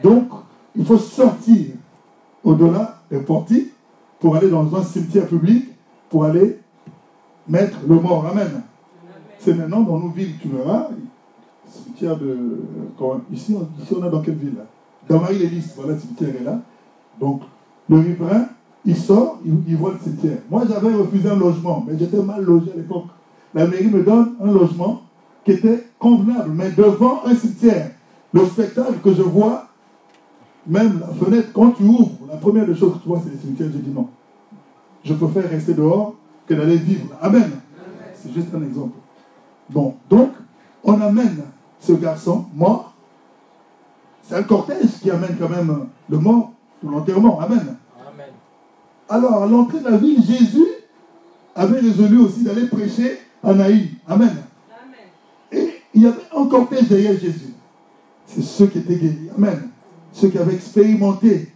[0.02, 0.28] Donc,
[0.76, 1.66] il faut sortir
[2.44, 3.72] au-delà des portiques
[4.20, 5.66] pour aller dans un cimetière public,
[6.08, 6.58] pour aller
[7.48, 8.26] mettre le mort.
[8.26, 8.62] Amen.
[9.38, 10.88] C'est maintenant dans nos villes, tu verras,
[11.66, 12.60] cimetière de...
[12.98, 14.64] quand- ici, on, ici, on est dans quelle ville là?
[15.08, 16.60] Dans Marie-Lélis, voilà, le cimetière est là.
[17.20, 17.42] Donc,
[17.88, 18.46] le riverain,
[18.84, 20.38] il sort, il, il voit le cimetière.
[20.50, 23.06] Moi, j'avais refusé un logement, mais j'étais mal logé à l'époque.
[23.54, 25.02] La mairie me donne un logement
[25.44, 27.92] qui était convenable, mais devant un cimetière.
[28.32, 29.68] Le spectacle que je vois,
[30.66, 33.38] même la fenêtre, quand tu ouvres, la première des choses que tu vois, c'est le
[33.38, 33.68] cimetière.
[33.72, 34.08] Je dis non.
[35.02, 36.14] Je préfère rester dehors
[36.46, 37.08] que d'aller vivre.
[37.22, 37.50] Amen.
[38.14, 38.98] C'est juste un exemple.
[39.70, 40.30] Bon, donc,
[40.84, 41.44] on amène
[41.80, 42.87] ce garçon mort.
[44.28, 47.40] C'est un cortège qui amène quand même le mort pour l'enterrement.
[47.40, 47.76] Amen.
[48.06, 48.26] Amen.
[49.08, 50.66] Alors, à l'entrée de la ville, Jésus
[51.54, 53.86] avait résolu aussi d'aller prêcher à Naïm.
[54.06, 54.28] Amen.
[54.28, 55.00] Amen.
[55.50, 57.54] Et il y avait un cortège derrière Jésus.
[58.26, 59.30] C'est ceux qui étaient guéris.
[59.34, 59.70] Amen.
[60.12, 61.50] Ceux qui avaient expérimenté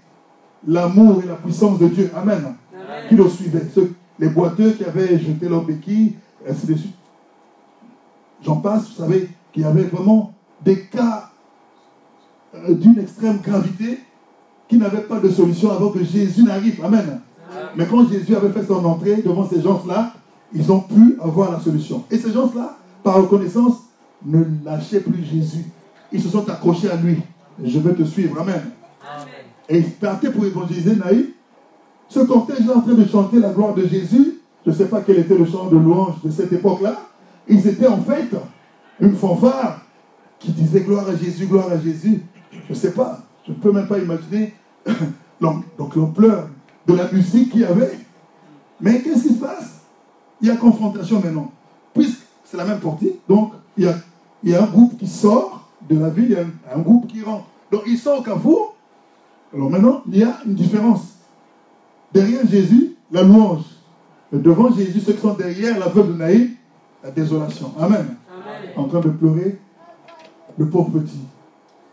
[0.66, 2.10] l'amour et la puissance de Dieu.
[2.16, 2.54] Amen.
[3.06, 3.66] Qui le suivaient.
[3.74, 6.14] Ceux, les boiteux qui avaient jeté leur béquille,
[6.48, 6.96] ainsi de suite.
[8.40, 10.32] J'en passe, vous savez, qu'il y avait vraiment
[10.64, 11.31] des cas euh,
[12.68, 13.98] d'une extrême gravité
[14.68, 16.84] qui n'avaient pas de solution avant que Jésus n'arrive.
[16.84, 17.20] Amen.
[17.76, 20.14] Mais quand Jésus avait fait son entrée devant ces gens-là,
[20.54, 22.04] ils ont pu avoir la solution.
[22.10, 23.74] Et ces gens-là, par reconnaissance,
[24.24, 25.64] ne lâchaient plus Jésus.
[26.12, 27.18] Ils se sont accrochés à lui.
[27.62, 28.40] Je vais te suivre.
[28.40, 28.62] Amen.
[29.68, 31.26] Et ils partaient pour évangéliser Naïf.
[32.08, 35.18] Ce cortège-là en train de chanter la gloire de Jésus, je ne sais pas quel
[35.18, 36.96] était le chant de louange de cette époque-là,
[37.48, 38.28] ils étaient en fait
[39.00, 39.80] une fanfare
[40.38, 42.20] qui disait gloire à Jésus, gloire à Jésus.
[42.68, 44.54] Je ne sais pas, je ne peux même pas imaginer
[45.40, 46.48] donc l'ampleur
[46.86, 47.98] de la musique qu'il y avait.
[48.80, 49.82] Mais qu'est-ce qui se passe?
[50.40, 51.52] Il y a confrontation maintenant.
[51.94, 53.94] Puisque c'est la même partie, donc il y, a,
[54.42, 57.06] il y a un groupe qui sort de la ville, il y a un, groupe
[57.06, 57.46] qui rentre.
[57.70, 58.74] Donc il sort au carrefour.
[59.54, 61.16] Alors maintenant, il y a une différence.
[62.12, 63.64] Derrière Jésus, la louange.
[64.32, 66.50] devant Jésus, ceux qui sont derrière la veuve de Naïm,
[67.02, 67.72] la désolation.
[67.78, 68.16] Amen.
[68.76, 69.58] En train de pleurer
[70.58, 71.20] le pauvre petit.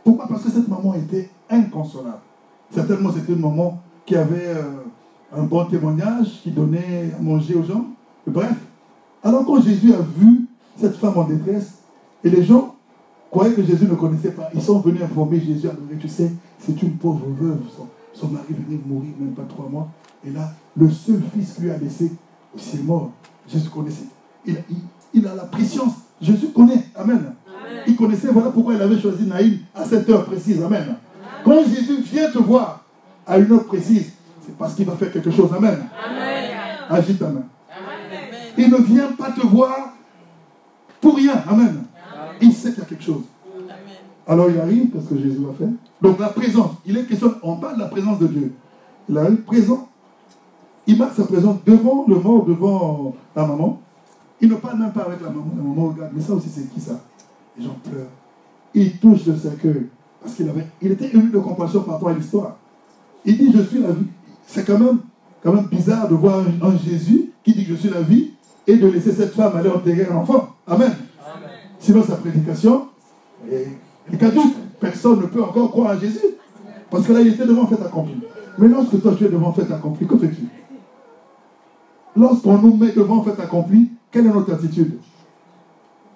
[0.04, 0.28] Pourquoi?
[0.28, 2.20] Parce que cette maman était inconsolable.
[2.72, 4.84] Certainement, c'était une maman qui avait euh,
[5.36, 7.86] un bon témoignage, qui donnait à manger aux gens.
[8.26, 8.56] Bref.
[9.24, 11.80] Alors quand Jésus a vu cette femme en détresse,
[12.24, 12.76] et les gens
[13.30, 16.82] croyaient que Jésus ne connaissait pas, ils sont venus informer Jésus, à tu sais, c'est
[16.82, 17.60] une pauvre veuve,
[18.14, 19.90] son, mari venait de mourir même pas trois mois,
[20.26, 22.12] et là, le seul fils lui a laissé,
[22.56, 23.12] aussi est mort.
[23.48, 24.08] Jésus connaissait.
[24.46, 24.58] Il,
[25.14, 25.94] il, a la préscience.
[26.22, 26.86] Jésus connaît.
[26.96, 27.34] Amen.
[27.90, 30.62] Il connaissait, voilà pourquoi il avait choisi Naïm à cette heure précise.
[30.62, 30.96] Amen.
[31.44, 32.86] Quand Jésus vient te voir
[33.26, 34.12] à une heure précise,
[34.46, 35.50] c'est parce qu'il va faire quelque chose.
[35.58, 35.80] Amen.
[36.88, 37.46] Agite ta main.
[38.58, 39.94] Il ne vient pas te voir
[41.02, 41.44] pour rien.
[41.48, 41.84] Amen.
[42.40, 43.24] Il sait qu'il y a quelque chose.
[44.28, 45.74] Alors il arrive, parce que Jésus va faire?
[46.00, 48.54] Donc la présence, il est question, on parle de la présence de Dieu.
[49.10, 49.90] Il arrive présent.
[50.86, 53.82] Il marque sa présence devant le mort, devant la maman.
[54.42, 55.52] Il ne parle même pas avec la maman.
[55.58, 57.00] La maman regarde, mais ça aussi c'est qui ça?
[57.60, 58.08] Les gens pleurent.
[58.74, 59.88] Il touche le cercueil.
[60.22, 62.58] Parce qu'il avait, il était ému de compassion par rapport à l'histoire.
[63.26, 64.06] Il dit, je suis la vie.
[64.46, 65.00] C'est quand même,
[65.44, 68.32] quand même bizarre de voir un, Jésus qui dit que je suis la vie
[68.68, 70.56] et de laisser cette femme aller enterrer un enfant.
[70.68, 70.92] Amen.
[71.80, 72.88] Sinon, sa prédication
[73.50, 74.56] est caduque.
[74.80, 76.20] Personne ne peut encore croire à Jésus.
[76.90, 78.16] Parce que là, il était devant fait accompli.
[78.58, 80.48] Mais lorsque toi, tu es devant fait accompli, que fais-tu?
[82.16, 84.98] Lorsqu'on nous met devant fait accompli, quelle est notre attitude?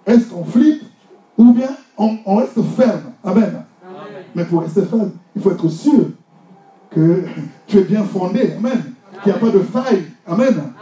[0.06, 0.84] Est-ce qu'on flippe?
[1.38, 3.64] Ou bien on reste ferme Amen.
[4.36, 6.10] Mais pour rester ferme, il faut être sûr
[6.90, 7.24] que
[7.68, 8.54] tu es bien fondé.
[8.58, 8.94] Amen.
[9.22, 10.04] Qu'il n'y a pas de faille.
[10.28, 10.74] Amen.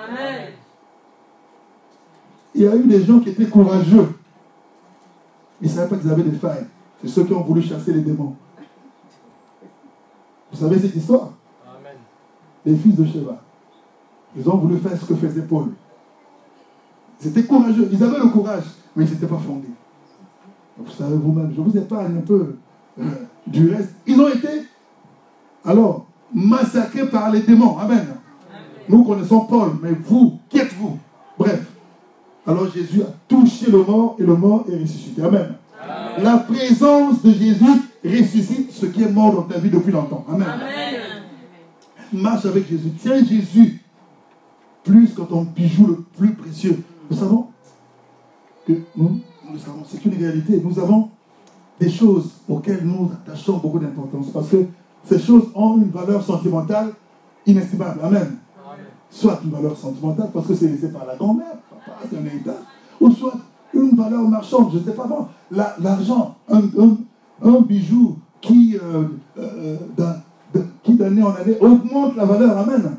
[2.54, 4.16] Il y a eu des gens qui étaient courageux.
[5.62, 6.66] Ils ne savaient pas qu'ils avaient des failles.
[7.02, 8.36] C'est ceux qui ont voulu chasser les démons.
[10.52, 11.30] Vous savez cette histoire?
[11.66, 11.98] Amen.
[12.66, 13.42] Les fils de Sheva.
[14.36, 15.70] Ils ont voulu faire ce que faisait Paul.
[17.22, 17.90] Ils étaient courageux.
[17.92, 18.64] Ils avaient le courage,
[18.96, 19.71] mais ils n'étaient pas fondés.
[20.78, 22.56] Vous savez vous-même, je vous épargne un peu
[23.00, 23.04] euh,
[23.46, 23.94] du reste.
[24.08, 24.48] Ils ont été,
[25.66, 27.78] alors, massacrés par les démons.
[27.78, 28.08] Amen.
[28.90, 30.98] Nous connaissons Paul, mais vous, qui êtes-vous?
[31.38, 31.68] Bref.
[32.46, 35.22] Alors Jésus a touché le mort et le mort est ressuscité.
[35.22, 35.54] Amen.
[36.22, 37.66] La présence de Jésus
[38.04, 40.26] ressuscite ce qui est mort dans ta vie depuis longtemps.
[40.30, 40.48] Amen.
[42.12, 42.90] Marche avec Jésus.
[43.00, 43.80] Tiens Jésus
[44.84, 46.84] plus que ton bijou le plus précieux.
[47.10, 47.48] Nous savons
[48.68, 49.20] que nous,
[49.52, 50.62] nous savons, c'est une réalité.
[50.64, 51.10] Nous avons
[51.80, 54.66] des choses auxquelles nous attachons beaucoup d'importance parce que
[55.04, 56.94] ces choses ont une valeur sentimentale
[57.46, 58.00] inestimable.
[58.04, 58.38] Amen.
[59.10, 62.56] Soit une valeur sentimentale parce que c'est laissé par la grand-mère, papa, c'est un héritage,
[63.00, 63.34] ou soit
[63.74, 65.28] une valeur marchande, je ne sais pas bon.
[65.52, 66.62] L'argent, un,
[67.44, 69.06] un, bijou qui, euh,
[69.38, 69.78] euh,
[70.84, 72.58] qui d'année en année augmente la valeur.
[72.58, 72.96] Amen.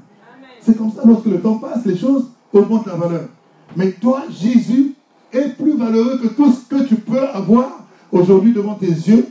[0.60, 3.28] C'est comme ça, lorsque le temps passe, les choses augmentent la valeur.
[3.76, 4.94] Mais toi, Jésus,
[5.32, 9.26] est plus valeureux que tout ce que tu peux avoir aujourd'hui devant tes yeux,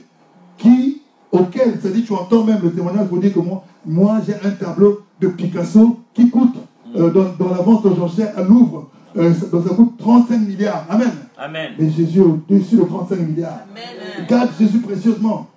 [0.57, 4.51] qui, auquel, c'est-à-dire tu entends même le témoignage pour dire que moi, moi j'ai un
[4.51, 6.55] tableau de Picasso qui coûte
[6.95, 10.85] euh, dans, la vente aux enchères à Louvre, euh, ça, coûte 35 milliards.
[10.89, 11.11] Amen.
[11.37, 11.71] Amen.
[11.79, 13.59] Mais Jésus au-dessus de 35 milliards.
[13.71, 14.27] Amen.
[14.27, 15.47] Garde Jésus précieusement.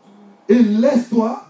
[0.49, 1.43] Et laisse-toi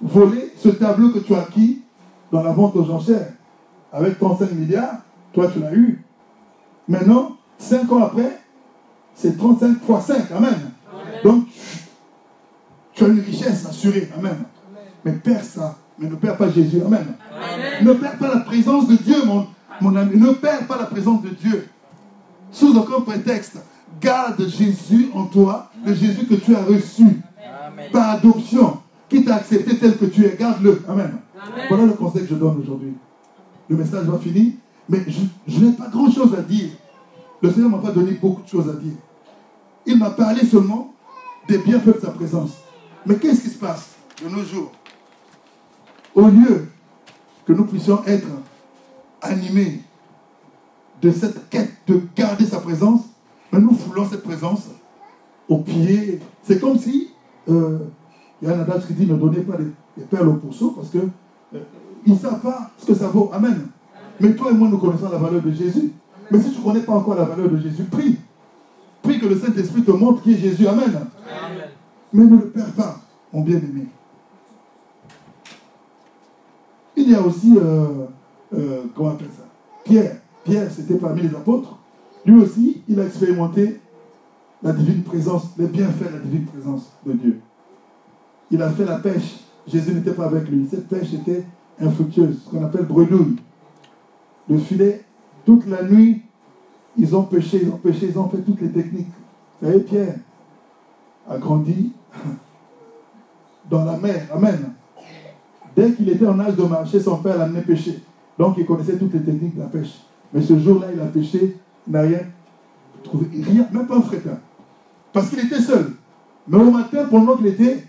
[0.00, 1.82] voler ce tableau que tu as acquis
[2.30, 3.32] dans la vente aux enchères.
[3.92, 4.98] Avec 35 milliards,
[5.32, 6.04] toi tu l'as eu.
[6.88, 8.40] Maintenant, 5 ans après,
[9.14, 10.30] c'est 35 fois 5.
[10.32, 10.54] Amen.
[11.22, 11.46] Donc,
[12.92, 14.08] tu as une richesse assurée.
[14.16, 14.36] Amen.
[15.04, 15.76] Mais perds ça.
[15.98, 16.82] Mais ne perds pas Jésus.
[16.84, 17.06] Amen.
[17.82, 19.46] Ne perds pas la présence de Dieu, mon,
[19.80, 20.16] mon ami.
[20.16, 21.68] Ne perds pas la présence de Dieu.
[22.50, 23.58] Sous aucun prétexte.
[24.00, 27.20] Garde Jésus en toi, le Jésus que tu as reçu
[27.92, 30.36] par adoption, qui t'a accepté tel que tu es.
[30.38, 30.82] Garde-le.
[30.88, 31.12] Amen.
[31.68, 32.94] Voilà le conseil que je donne aujourd'hui.
[33.68, 34.52] Le message va finir,
[34.88, 36.70] mais je, je n'ai pas grand-chose à dire.
[37.44, 38.94] Le Seigneur ne m'a pas donné beaucoup de choses à dire.
[39.84, 40.94] Il m'a parlé seulement
[41.46, 42.52] des bienfaits de sa présence.
[43.04, 44.72] Mais qu'est-ce qui se passe de nos jours
[46.14, 46.68] Au lieu
[47.44, 48.28] que nous puissions être
[49.20, 49.82] animés
[51.02, 53.02] de cette quête de garder sa présence,
[53.52, 54.68] mais nous foulons cette présence
[55.46, 56.20] au pied.
[56.44, 57.10] C'est comme si,
[57.50, 57.80] euh,
[58.40, 60.88] il y a un adage qui dit ne donnez pas des, perles au pourceau parce
[60.88, 61.58] que euh,
[62.06, 63.28] ils ne savent pas ce que ça vaut.
[63.34, 63.66] Amen.
[64.18, 65.92] Mais toi et moi, nous connaissons la valeur de Jésus.
[66.30, 68.18] Mais si tu ne connais pas encore la valeur de Jésus, prie.
[69.02, 70.66] Prie que le Saint-Esprit te montre qui est Jésus.
[70.66, 70.84] Amen.
[70.88, 71.68] Amen.
[72.12, 73.00] Mais ne le perds pas,
[73.32, 73.86] mon bien-aimé.
[76.96, 78.06] Il y a aussi, euh,
[78.54, 79.44] euh, comment on appelle ça?
[79.84, 80.16] Pierre.
[80.44, 81.78] Pierre, c'était parmi les apôtres.
[82.24, 83.80] Lui aussi, il a expérimenté
[84.62, 87.40] la divine présence, les bienfaits de la divine présence de Dieu.
[88.50, 89.40] Il a fait la pêche.
[89.66, 90.66] Jésus n'était pas avec lui.
[90.70, 91.44] Cette pêche était
[91.80, 93.36] infructueuse, ce qu'on appelle bredouille.
[94.48, 95.03] Le filet,
[95.44, 96.22] toute la nuit,
[96.96, 99.08] ils ont pêché, ils ont pêché, ils ont fait toutes les techniques.
[99.60, 100.14] Vous savez, Pierre
[101.28, 101.92] a grandi
[103.70, 104.28] dans la mer.
[104.32, 104.72] Amen.
[105.74, 108.00] Dès qu'il était en âge de marcher, son père l'a amené pêcher.
[108.38, 110.00] Donc il connaissait toutes les techniques de la pêche.
[110.32, 112.20] Mais ce jour-là, il a pêché, il n'a rien
[113.02, 113.26] trouvé.
[113.42, 114.38] Rien, même pas un frétin.
[115.12, 115.92] Parce qu'il était seul.
[116.46, 117.84] Mais au matin, pendant qu'il était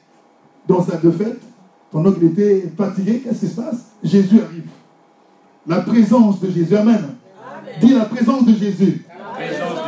[0.68, 1.42] dans sa défaite,
[1.92, 3.92] pendant qu'il était fatigué, qu'est-ce qui se passe?
[4.04, 4.68] Jésus arrive.
[5.68, 6.76] La présence de Jésus.
[6.76, 7.15] Amen.
[7.82, 9.06] Dis la présence de Jésus.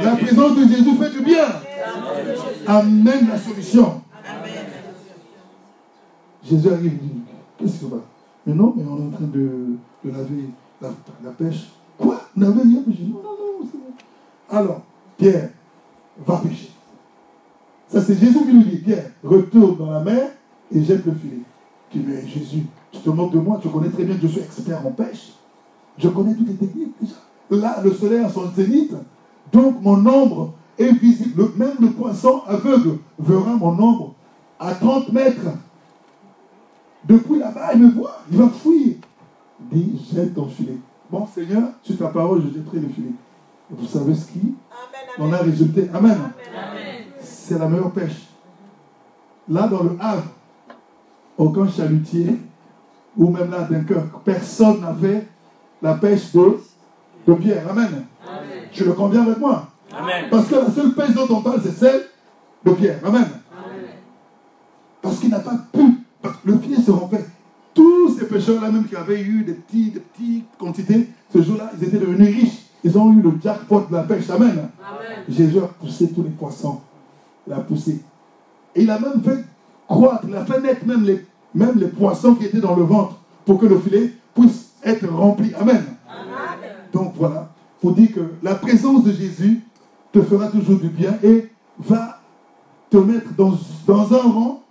[0.03, 1.45] La présence de Jésus fait du bien.
[2.67, 4.01] Amène la solution.
[6.43, 7.11] Jésus arrive et dit
[7.57, 7.97] Qu'est-ce que va
[8.45, 10.49] Mais non, mais on est en train de, laver
[10.81, 11.69] la, pêche.
[11.97, 12.21] Quoi?
[12.35, 14.57] Vous n'avez rien pêché Non, non, non, c'est bon.
[14.57, 14.81] Alors,
[15.17, 15.49] Pierre,
[16.25, 16.71] va pêcher.
[17.87, 20.29] Ça, c'est Jésus qui lui dit Pierre, retourne dans la mer
[20.71, 21.41] et jette le filet.
[21.89, 24.41] Tu dis Mais Jésus, tu te moques de moi, tu connais très bien je suis
[24.41, 25.33] expert en pêche.
[25.97, 27.15] Je connais toutes les techniques déjà.
[27.49, 28.93] Là, le soleil a son zénith,
[29.53, 31.41] donc mon ombre est visible.
[31.43, 34.13] Le- même le poisson aveugle verra mon ombre
[34.59, 35.47] à 30 mètres.
[37.05, 38.95] Depuis là-bas, il me voit, il va fuir.
[39.71, 40.77] Il dit, jette ton filet.
[41.09, 43.11] Bon, Seigneur, sur ta parole, je jetterai le filet.
[43.71, 44.53] Et vous savez ce qui
[45.17, 46.17] en a résulté Amen.
[47.21, 48.27] C'est la meilleure pêche.
[49.47, 50.23] Là, dans le Havre,
[51.37, 52.35] aucun chalutier,
[53.15, 55.25] ou même là, à Dunkerque, personne n'avait
[55.81, 56.59] la pêche de,
[57.27, 57.63] de pierre.
[57.69, 58.05] Amen.
[58.71, 60.25] Tu le conviens avec moi Amen.
[60.29, 62.03] Parce que la seule pêche dont on parle, c'est celle
[62.65, 62.99] de pierre.
[63.05, 63.25] Amen.
[65.01, 65.99] Parce qu'il n'a pas pu.
[66.21, 67.25] Parce que le filet se rompait.
[67.73, 71.87] Tous ces pêcheurs-là, même qui avaient eu des, petits, des petites quantités, ce jour-là, ils
[71.87, 72.65] étaient devenus riches.
[72.83, 74.29] Ils ont eu le jackpot de la pêche.
[74.29, 74.69] Amen.
[75.29, 76.81] Jésus a poussé tous les poissons.
[77.45, 78.01] Il a poussé.
[78.75, 79.43] Et il a même fait
[79.87, 83.15] croître, il a fait naître même les, même les poissons qui étaient dans le ventre
[83.45, 85.53] pour que le filet puisse être rempli.
[85.55, 85.83] Amen.
[86.93, 87.49] Donc voilà,
[87.81, 89.61] pour dire que la présence de Jésus
[90.11, 92.19] te fera toujours du bien et va
[92.89, 93.53] te mettre dans,
[93.85, 94.63] dans un rang,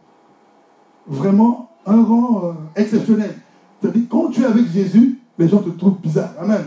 [1.06, 3.34] vraiment un rang euh, exceptionnel.
[3.80, 6.32] C'est-à-dire, quand tu es avec Jésus, les gens te trouvent bizarre.
[6.40, 6.64] Amen.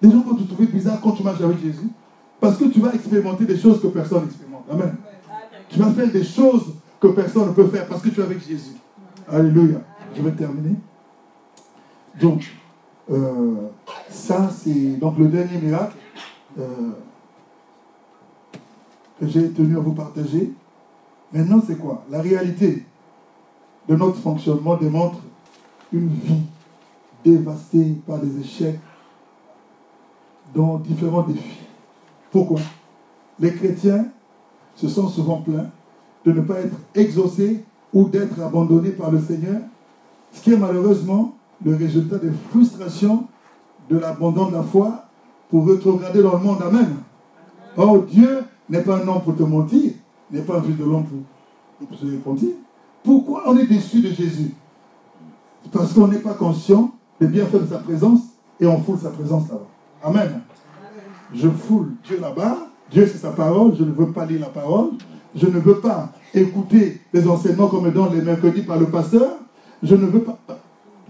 [0.00, 1.88] Les gens vont te trouver bizarre quand tu marches avec Jésus.
[2.40, 4.64] Parce que tu vas expérimenter des choses que personne n'expérimente.
[4.70, 4.96] Amen.
[5.68, 8.46] Tu vas faire des choses que personne ne peut faire parce que tu es avec
[8.46, 8.72] Jésus.
[9.30, 9.78] Alléluia.
[10.14, 10.74] Je vais terminer.
[12.20, 12.44] Donc,
[13.12, 13.68] euh,
[14.08, 15.96] ça, c'est donc le dernier miracle
[16.58, 16.90] euh,
[19.20, 20.52] que j'ai tenu à vous partager.
[21.32, 22.04] Maintenant, c'est quoi?
[22.10, 22.84] La réalité
[23.88, 25.18] de notre fonctionnement démontre
[25.92, 26.42] une vie
[27.24, 28.78] dévastée par des échecs
[30.54, 31.60] dans différents défis.
[32.30, 32.60] Pourquoi?
[33.38, 34.06] Les chrétiens
[34.74, 35.70] se sont souvent plaints
[36.24, 39.60] de ne pas être exaucés ou d'être abandonnés par le Seigneur,
[40.32, 43.26] ce qui est malheureusement le résultat des frustrations
[43.88, 45.04] de l'abandon de la foi
[45.50, 46.62] pour rétrograder dans le monde.
[46.62, 46.96] Amen.
[47.76, 49.92] Or, Dieu n'est pas un homme pour te mentir,
[50.30, 52.50] n'est pas un fils de l'homme pour, se repentir.
[53.02, 54.54] Pourquoi on est déçu de Jésus?
[55.72, 58.20] Parce qu'on n'est pas conscient des bienfaits de sa présence
[58.60, 59.66] et on foule sa présence là-bas.
[60.04, 60.40] Amen.
[61.34, 62.58] Je foule Dieu là-bas.
[62.90, 63.74] Dieu, c'est sa parole.
[63.78, 64.90] Je ne veux pas lire la parole.
[65.34, 69.30] Je ne veux pas écouter les enseignements comme dans les mercredis par le pasteur.
[69.82, 70.38] Je ne veux pas.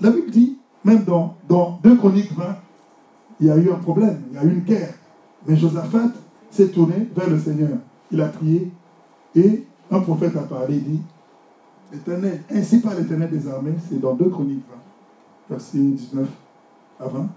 [0.02, 2.44] La Bible dit, même dans, dans 2 Chroniques 20,
[3.40, 4.94] il y a eu un problème, il y a eu une guerre.
[5.46, 6.10] Mais Josaphat
[6.50, 7.78] s'est tourné vers le Seigneur.
[8.10, 8.70] Il a prié
[9.34, 11.02] et un prophète a parlé, il dit,
[11.94, 14.64] Éternel, ainsi par l'Éternel des armées, c'est dans 2 Chroniques
[15.48, 16.28] 20, verset 19
[17.00, 17.28] à 20,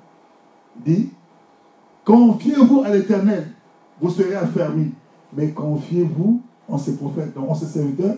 [0.85, 1.09] dit,
[2.03, 3.55] Confiez-vous à l'Éternel
[4.01, 4.91] vous serez affermis.
[5.33, 8.15] Mais confiez-vous en ces prophètes, en ces serviteurs,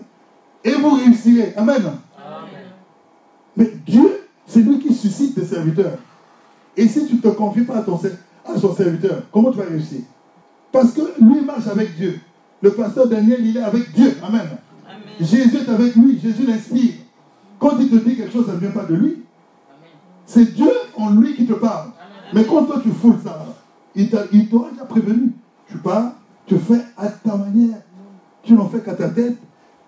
[0.64, 1.54] et vous réussirez.
[1.56, 1.82] Amen.
[3.56, 4.17] Mais Dieu,
[4.58, 5.98] c'est lui qui suscite des serviteurs.
[6.76, 7.98] Et si tu ne te confies pas à, ton,
[8.44, 10.00] à son serviteur, comment tu vas réussir?
[10.72, 12.18] Parce que lui marche avec Dieu.
[12.60, 14.16] Le pasteur Daniel, il est avec Dieu.
[14.22, 14.48] Amen.
[15.20, 16.18] Jésus est avec lui.
[16.18, 16.94] Jésus l'inspire.
[17.58, 19.22] Quand il te dit quelque chose, ça ne vient pas de lui.
[20.26, 21.90] C'est Dieu en lui qui te parle.
[22.34, 23.46] Mais quand toi tu foules ça,
[23.94, 25.32] il t'aura déjà prévenu.
[25.68, 26.12] Tu pars,
[26.46, 27.78] tu fais à ta manière.
[28.42, 29.36] Tu n'en fais qu'à ta tête.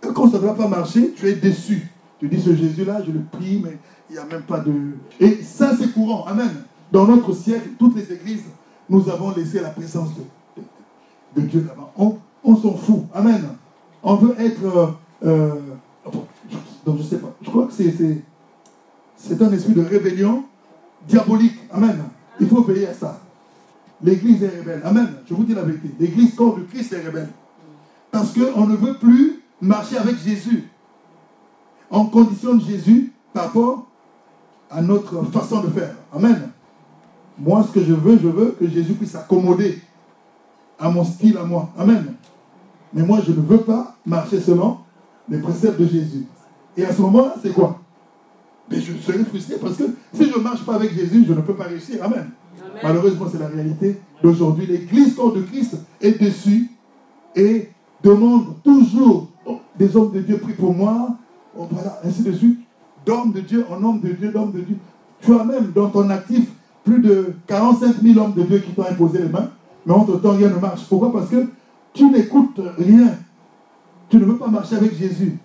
[0.03, 1.91] Et quand ça ne va pas marcher, tu es déçu.
[2.21, 3.79] Tu dis ce Jésus-là, je le prie, mais
[4.11, 4.73] il n'y a même pas de.
[5.19, 6.27] Et ça, c'est courant.
[6.27, 6.51] Amen.
[6.93, 8.45] Dans notre siècle, toutes les églises,
[8.91, 10.11] nous avons laissé la présence
[11.35, 11.93] de, Dieu là-bas.
[12.45, 13.05] On, s'en fout.
[13.15, 13.41] Amen.
[14.03, 14.65] On veut être.
[14.65, 14.87] Euh,
[15.25, 15.55] euh,
[16.85, 17.35] donc je sais pas.
[17.41, 20.45] Je crois que c'est, un esprit de rébellion
[21.09, 21.59] diabolique.
[21.73, 22.05] Amen.
[22.39, 23.19] Il faut veiller à ça.
[24.03, 24.83] L'église est rebelle.
[24.85, 25.09] Amen.
[25.27, 25.91] Je vous dis la vérité.
[25.99, 27.29] L'église corps de Christ est rebelle.
[28.11, 30.70] Parce qu'on ne veut plus marcher avec Jésus.
[31.91, 33.87] On conditionne Jésus par rapport
[34.71, 35.95] à notre façon de faire.
[36.13, 36.51] Amen.
[37.39, 39.79] Moi, ce que je veux, je veux que Jésus puisse s'accommoder
[40.79, 41.71] à mon style, à moi.
[41.79, 42.15] Amen.
[42.93, 44.79] Mais moi, je ne veux pas marcher selon
[45.29, 46.27] les préceptes de Jésus.
[46.77, 47.81] Et à ce moment-là, c'est quoi?
[48.71, 51.41] Mais je serai frustré parce que si je ne marche pas avec Jésus, je ne
[51.41, 52.03] peux pas réussir.
[52.05, 52.31] Amen.
[52.83, 54.67] Malheureusement, c'est la réalité d'aujourd'hui.
[54.67, 56.71] L'Église corps de Christ est dessus
[57.35, 57.69] et
[58.03, 61.17] demande toujours oh, des hommes de Dieu, prie pour moi,
[61.57, 62.61] oh, voilà, ainsi de suite.
[63.07, 64.77] D'hommes de Dieu en homme de Dieu, d'hommes de Dieu.
[65.21, 66.51] Tu as même dans ton actif
[66.85, 69.51] plus de 45 000 hommes de Dieu qui t'ont imposé les mains,
[69.87, 70.87] mais entre-temps, rien ne marche.
[70.89, 71.13] Pourquoi?
[71.13, 71.47] Parce que
[71.93, 73.15] tu n'écoutes rien.
[74.09, 75.39] Tu ne veux pas marcher avec Jésus.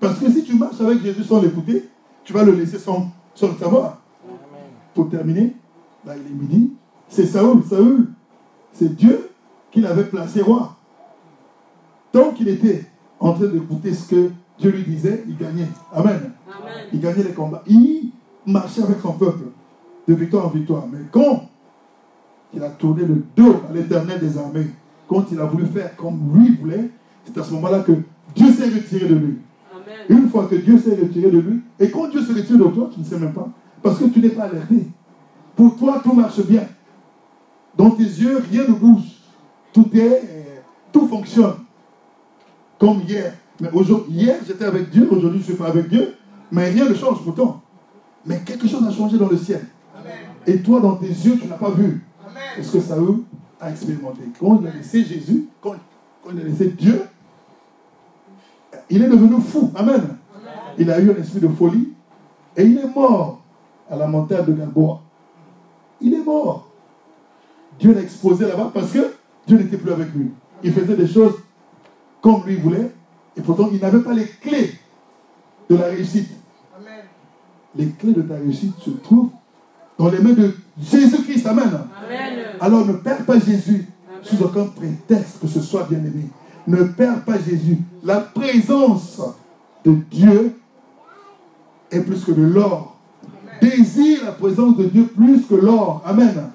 [0.00, 1.88] Parce que si tu marches avec Jésus sans l'écouter,
[2.24, 3.98] tu vas le laisser sans, sans le savoir.
[4.94, 5.54] Pour terminer,
[6.04, 6.72] là il est midi,
[7.08, 7.62] c'est Saül.
[7.68, 8.08] Saül,
[8.72, 9.30] c'est Dieu
[9.70, 10.76] qui l'avait placé roi.
[12.10, 12.84] Tant qu'il était
[13.18, 14.30] en train d'écouter ce que
[14.62, 15.66] Dieu lui disait, il gagnait.
[15.92, 16.30] Amen.
[16.92, 17.64] Il gagnait les combats.
[17.66, 18.12] Il
[18.46, 19.46] marchait avec son peuple
[20.06, 20.84] de victoire en victoire.
[20.90, 21.48] Mais quand
[22.54, 24.68] il a tourné le dos à l'éternel des armées,
[25.08, 26.90] quand il a voulu faire comme lui voulait,
[27.24, 27.92] c'est à ce moment-là que
[28.36, 29.38] Dieu s'est retiré de lui.
[30.08, 32.88] Une fois que Dieu s'est retiré de lui, et quand Dieu se retire de toi,
[32.94, 33.48] tu ne sais même pas,
[33.82, 34.86] parce que tu n'es pas alerté.
[35.56, 36.66] Pour toi, tout marche bien.
[37.76, 39.18] Dans tes yeux, rien ne bouge.
[39.72, 41.54] Tout est, tout fonctionne.
[42.78, 43.34] Comme hier.
[43.62, 43.68] Mais
[44.08, 46.16] hier, j'étais avec Dieu, aujourd'hui, je ne suis pas avec Dieu.
[46.50, 47.62] Mais rien ne change pourtant.
[48.26, 49.64] Mais quelque chose a changé dans le ciel.
[50.48, 52.04] Et toi, dans tes yeux, tu n'as pas vu.
[52.58, 52.96] est ce que ça
[53.60, 54.22] a expérimenté?
[54.40, 55.76] Quand il a laissé Jésus, quand,
[56.24, 57.02] quand il a laissé Dieu,
[58.90, 59.70] il est devenu fou.
[59.76, 60.16] Amen.
[60.76, 61.90] Il a eu un esprit de folie
[62.56, 63.42] et il est mort
[63.88, 65.00] à la montagne de Galboa.
[66.00, 66.68] Il est mort.
[67.78, 69.14] Dieu l'a exposé là-bas parce que
[69.46, 70.32] Dieu n'était plus avec lui.
[70.64, 71.34] Il faisait des choses
[72.20, 72.90] comme lui voulait
[73.36, 74.74] et pourtant il n'avait pas les clés
[75.68, 76.30] de la réussite.
[77.74, 79.30] Les clés de ta réussite se trouvent
[79.98, 81.46] dans les mains de Jésus-Christ.
[81.46, 81.70] Amen.
[82.60, 83.86] Alors ne perds pas Jésus
[84.22, 86.28] sous aucun prétexte que ce soit bien aimé
[86.66, 87.78] ne perds pas Jésus.
[88.02, 89.20] La présence
[89.84, 90.54] de Dieu
[91.90, 92.96] est plus que de l'or.
[93.60, 96.02] Désire la présence de Dieu plus que l'or.
[96.04, 96.50] Amen.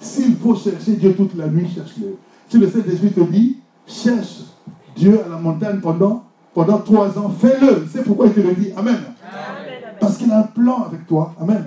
[0.00, 2.16] S'il faut chercher Dieu toute la nuit, cherche-le.
[2.48, 4.42] Si le Saint-Esprit te dit, cherche
[4.96, 6.24] Dieu à la montagne pendant,
[6.54, 7.86] pendant trois ans, fais-le.
[7.92, 8.72] C'est pourquoi il te le dit.
[8.76, 8.98] Amen.
[10.00, 11.34] Parce qu'il a un plan avec toi.
[11.40, 11.64] Amen.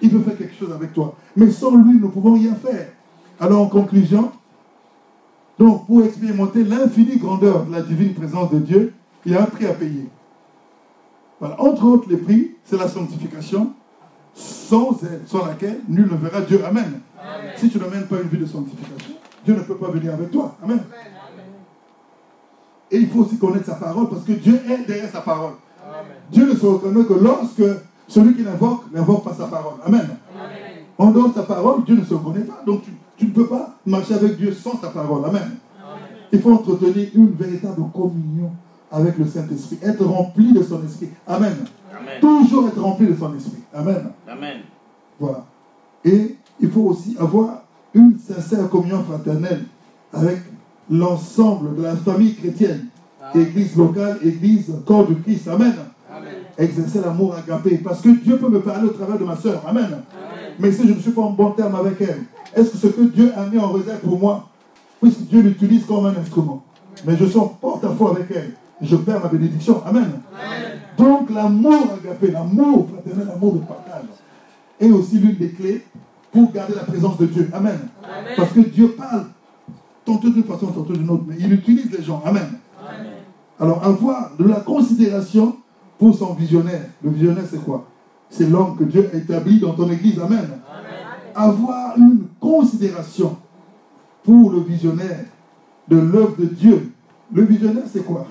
[0.00, 1.14] Il veut faire quelque chose avec toi.
[1.36, 2.88] Mais sans lui, nous ne pouvons rien faire.
[3.40, 4.30] Alors en conclusion,
[5.58, 8.94] donc, pour expérimenter l'infinie grandeur de la divine présence de Dieu,
[9.26, 10.08] il y a un prix à payer.
[11.40, 11.60] Voilà.
[11.60, 13.72] Entre autres, les prix, c'est la sanctification,
[14.34, 16.64] sans elle, sans laquelle nul ne verra Dieu.
[16.64, 17.00] Amen.
[17.56, 20.56] Si tu n'amènes pas une vie de sanctification, Dieu ne peut pas venir avec toi.
[20.62, 20.80] Amen.
[22.90, 25.52] Et il faut aussi connaître sa parole, parce que Dieu est derrière sa parole.
[26.30, 27.62] Dieu ne se reconnaît que lorsque
[28.06, 29.78] celui qui l'invoque n'invoque pas sa parole.
[29.84, 30.08] Amen.
[30.96, 32.62] En dehors de sa parole, Dieu ne se reconnaît pas.
[32.66, 35.24] Donc tu tu ne peux pas marcher avec Dieu sans sa parole.
[35.24, 35.56] Amen.
[36.32, 38.52] Il faut entretenir une véritable communion
[38.90, 39.78] avec le Saint-Esprit.
[39.82, 41.08] Être rempli de son esprit.
[41.26, 41.56] Amen.
[42.20, 43.62] Toujours être rempli de son esprit.
[43.74, 44.12] Amen.
[44.26, 44.58] Amen.
[45.18, 45.44] Voilà.
[46.04, 47.62] Et il faut aussi avoir
[47.92, 49.64] une sincère communion fraternelle
[50.12, 50.38] avec
[50.90, 52.86] l'ensemble de la famille chrétienne.
[53.34, 55.48] Église locale, église, corps de Christ.
[55.48, 55.74] Amen.
[56.10, 56.30] Amen.
[56.56, 57.78] Exercer l'amour agapé.
[57.78, 59.62] Parce que Dieu peut me parler au travers de ma soeur.
[59.66, 60.02] Amen.
[60.58, 62.22] Mais si je ne suis pas en bon terme avec elle,
[62.54, 64.48] est-ce que ce que Dieu a mis en réserve pour moi,
[65.00, 66.64] puisque Dieu l'utilise comme un instrument,
[67.06, 69.82] mais je suis en porte-à-faux avec elle, je perds ma bénédiction.
[69.84, 70.10] Amen.
[70.96, 74.06] Donc l'amour agapé, l'amour fraternel, l'amour de partage,
[74.80, 75.84] est aussi l'une des clés
[76.32, 77.48] pour garder la présence de Dieu.
[77.52, 77.78] Amen.
[78.36, 79.26] Parce que Dieu parle
[80.08, 82.22] tantôt d'une façon, tantôt d'une autre, mais il utilise les gens.
[82.24, 82.48] Amen.
[83.60, 85.56] Alors, avoir de la considération
[85.98, 86.86] pour son visionnaire.
[87.02, 87.86] Le visionnaire, c'est quoi?
[88.30, 90.18] C'est l'homme que Dieu a établi dans ton église.
[90.18, 90.48] Amen.
[91.34, 93.36] Avoir une considération
[94.24, 95.26] pour le visionnaire
[95.88, 96.92] de l'œuvre de Dieu.
[97.32, 98.26] Le visionnaire, c'est quoi?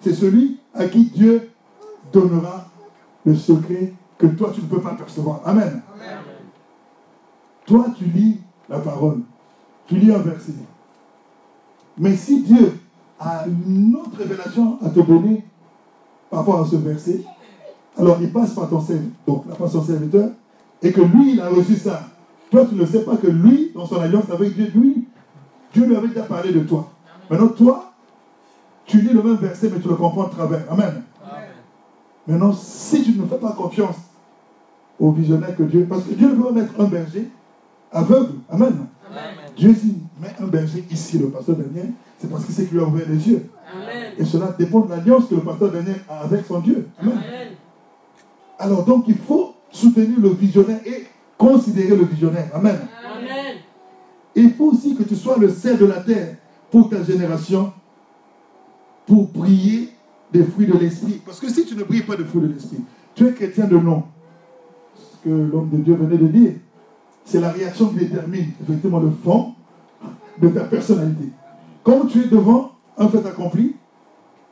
[0.00, 1.50] C'est celui à qui Dieu
[2.12, 2.66] donnera
[3.24, 5.42] le secret que toi, tu ne peux pas percevoir.
[5.44, 5.80] Amen.
[7.66, 9.20] Toi, tu lis la parole.
[9.86, 10.54] Tu lis un verset.
[11.98, 12.72] Mais si Dieu
[13.18, 15.44] a une autre révélation à te donner
[16.30, 17.22] par rapport à ce verset,
[17.98, 20.30] alors il passe par ton serviteur, donc la son serviteur,
[20.82, 22.08] et que lui, il a reçu ça.
[22.50, 25.06] Toi, tu ne sais pas que lui, dans son alliance avec Dieu, lui,
[25.72, 26.88] Dieu lui avait déjà parlé de toi.
[27.28, 27.92] Maintenant, toi,
[28.86, 30.64] tu lis le même verset, mais tu le comprends de travers.
[30.70, 31.02] Amen.
[32.26, 33.96] Maintenant, si tu ne fais pas confiance
[34.98, 37.30] au visionnaire que Dieu, parce que Dieu veut mettre un berger
[37.92, 38.34] aveugle.
[38.50, 38.86] Amen.
[39.56, 42.84] Dieu dit, met un berger ici, le pasteur Daniel, c'est parce qu'il sait qu'il lui
[42.84, 43.46] a ouvert les yeux.
[44.18, 46.88] Et cela dépend de l'alliance que le pasteur Daniel a avec son Dieu.
[46.98, 47.18] Amen.
[48.58, 51.06] Alors donc, il faut soutenir le visionnaire et
[51.38, 52.50] considérer le visionnaire.
[52.52, 52.78] Amen.
[53.16, 53.56] Amen.
[54.34, 56.36] Il faut aussi que tu sois le sel de la terre
[56.70, 57.72] pour ta génération,
[59.06, 59.88] pour briller
[60.32, 61.20] des fruits de l'esprit.
[61.24, 62.78] Parce que si tu ne brilles pas des fruits de l'esprit,
[63.14, 64.04] tu es chrétien de nom.
[64.94, 66.52] Ce que l'homme de Dieu venait de dire,
[67.24, 69.54] c'est la réaction qui détermine effectivement le fond
[70.40, 71.30] de ta personnalité.
[71.82, 73.76] Quand tu es devant un fait accompli,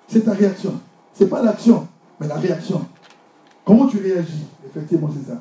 [0.06, 0.74] c'est ta réaction.
[1.12, 1.86] Ce n'est pas l'action,
[2.20, 2.84] mais la réaction.
[3.64, 5.40] Comment tu réagis Effectivement, c'est ça.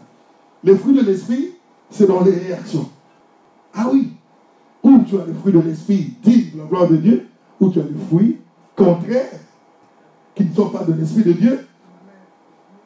[0.63, 1.51] Les fruits de l'esprit,
[1.89, 2.89] c'est dans les réactions.
[3.73, 4.11] Ah oui,
[4.83, 7.27] ou tu as les fruits de l'esprit dignes de la gloire de Dieu,
[7.59, 8.37] ou tu as les fruits
[8.75, 9.39] contraires
[10.35, 11.67] qui ne sont pas de l'esprit de Dieu,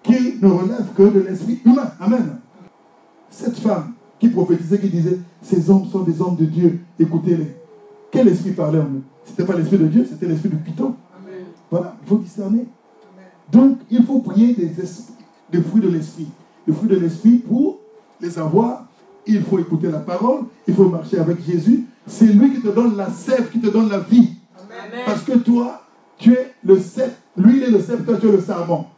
[0.03, 1.91] qui ne relèvent que de l'esprit humain.
[1.99, 2.39] Amen.
[3.29, 7.55] Cette femme qui prophétisait, qui disait, ces hommes sont des hommes de Dieu, écoutez-les.
[8.11, 9.01] Quel esprit parlait en eux?
[9.25, 10.93] Ce n'était pas l'esprit de Dieu, c'était l'esprit du python.
[11.71, 12.65] Voilà, il faut discerner.
[13.51, 14.71] Donc, il faut prier des,
[15.51, 16.27] des fruits de l'esprit.
[16.67, 17.79] Les fruits de l'esprit, pour
[18.21, 18.85] les avoir,
[19.25, 21.85] il faut écouter la parole, il faut marcher avec Jésus.
[22.05, 24.35] C'est lui qui te donne la sève, qui te donne la vie.
[25.03, 25.81] Parce que toi,
[26.19, 27.17] tu es le sceptre.
[27.37, 28.91] Lui, il est le sceptre, toi, tu es le serment.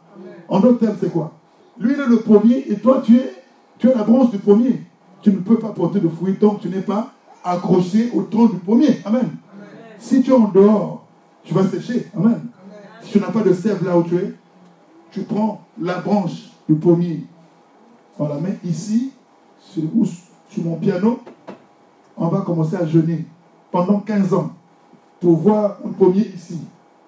[0.48, 1.32] En d'autres termes, c'est quoi?
[1.80, 3.32] Lui, il est le premier et toi, tu es,
[3.78, 4.82] tu es la branche du premier.
[5.24, 8.44] Tu ne peux pas porter de fruits tant que tu n'es pas accroché au tronc
[8.44, 9.00] du premier.
[9.06, 9.30] Amen.
[9.98, 11.06] Si tu es en dehors,
[11.42, 12.10] tu vas sécher.
[12.14, 12.42] Amen.
[13.00, 14.34] Si tu n'as pas de sève là où tu es,
[15.10, 17.24] tu prends la branche du pommier.
[18.18, 19.12] On la met ici,
[19.58, 19.84] sur,
[20.50, 21.20] sur mon piano.
[22.18, 23.24] On va commencer à jeûner
[23.70, 24.50] pendant 15 ans
[25.20, 26.60] pour voir un pommier ici.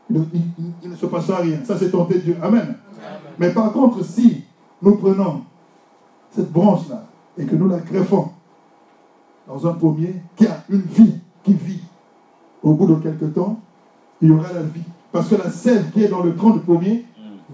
[0.08, 1.62] Il, ne se passera rien.
[1.64, 2.38] Ça, c'est tenter Dieu.
[2.42, 2.76] Amen.
[3.38, 4.44] Mais par contre, si
[4.80, 5.42] nous prenons
[6.30, 7.04] cette branche-là
[7.38, 8.30] et que nous la greffons
[9.46, 11.80] dans un pommier qui a une vie, qui vit,
[12.62, 13.60] au bout de quelques temps,
[14.20, 14.82] il y aura la vie.
[15.12, 17.04] Parce que la sève qui est dans le tronc du pommier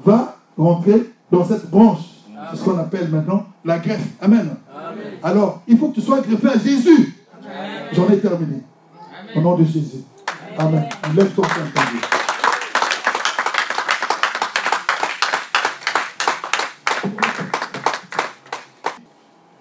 [0.05, 2.01] va rentrer dans cette branche.
[2.51, 4.09] C'est ce qu'on appelle maintenant la greffe.
[4.21, 4.57] Amen.
[5.23, 7.15] Alors, il faut que tu sois greffé à Jésus.
[7.93, 8.63] J'en ai terminé.
[9.37, 10.03] Au nom de Jésus.
[10.59, 10.85] Amen.
[11.15, 12.23] Lève ton Saint-Esprit.